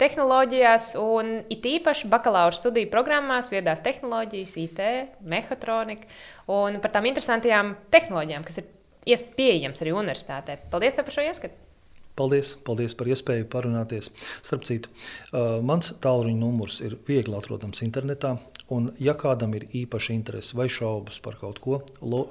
tehnoloģijās, 0.00 0.94
un 1.00 1.32
it 1.52 1.66
īpaši 1.68 2.08
bakalaura 2.10 2.56
studiju 2.56 2.90
programmās, 2.92 3.52
viedās 3.52 3.82
tehnoloģijas, 3.84 4.56
IT, 4.64 4.82
mehātronika 5.20 6.08
un 6.50 6.80
par 6.82 6.94
tām 6.94 7.08
interesantajām 7.10 7.74
tehnoloģijām, 7.92 8.46
kas 8.48 8.62
ir 8.62 9.24
pieejamas 9.36 9.84
arī 9.84 9.94
universitātē. 9.96 10.56
Paldies 10.72 10.96
par 10.98 11.14
šo 11.14 11.26
ieskatu! 11.28 11.69
Paldies, 12.18 12.52
paldies 12.66 12.94
par 12.98 13.08
iespēju 13.08 13.46
parunāties. 13.52 14.10
Starp 14.44 14.66
citu, 14.68 14.90
uh, 15.30 15.60
mans 15.64 15.92
tālruņa 16.02 16.40
numurs 16.40 16.80
ir 16.84 16.98
viegli 17.08 17.36
atrodams 17.38 17.80
internetā. 17.86 18.34
Un, 18.70 18.92
ja 19.02 19.16
kādam 19.18 19.54
ir 19.58 19.64
īpaša 19.74 20.14
interese 20.14 20.54
vai 20.58 20.68
šaubas 20.70 21.18
par 21.22 21.38
kaut 21.40 21.58
ko, 21.62 21.80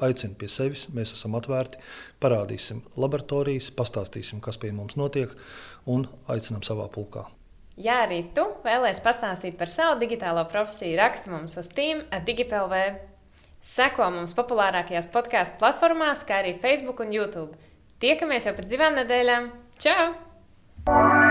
aicinu 0.05 0.37
pie 0.39 0.47
sevis. 0.51 0.85
Mēs 0.95 1.11
esam 1.17 1.35
atvērti, 1.39 1.81
parādīsim 2.23 2.79
laboratorijas, 2.95 3.71
pastāstīsim, 3.75 4.39
kas 4.43 4.61
pie 4.61 4.71
mums 4.75 4.95
notiek 4.99 5.35
un 5.89 6.07
aicinām 6.31 6.63
savā 6.63 6.87
pulkā. 6.93 7.25
Ja 7.79 8.01
arī 8.03 8.25
tu 8.35 8.43
vēlēsies 8.65 9.03
pastāstīt 9.03 9.55
par 9.59 9.71
savu 9.71 9.99
digitālo 10.01 10.41
profesiju, 10.51 10.97
raksti 10.99 11.31
mums 11.31 11.55
uz 11.59 11.69
Team 11.71 12.01
Digipelv. 12.27 12.75
Seko 13.63 14.09
mums 14.11 14.35
populārākajās 14.35 15.07
podkāstu 15.11 15.59
platformās, 15.59 16.25
kā 16.27 16.41
arī 16.43 16.53
Facebook 16.59 16.99
un 17.03 17.11
YouTube. 17.15 17.55
Tiekamies 17.99 18.47
jau 18.47 18.53
pēc 18.55 18.67
divām 18.71 18.95
nedēļām. 18.99 19.49
Ciao! 19.79 21.28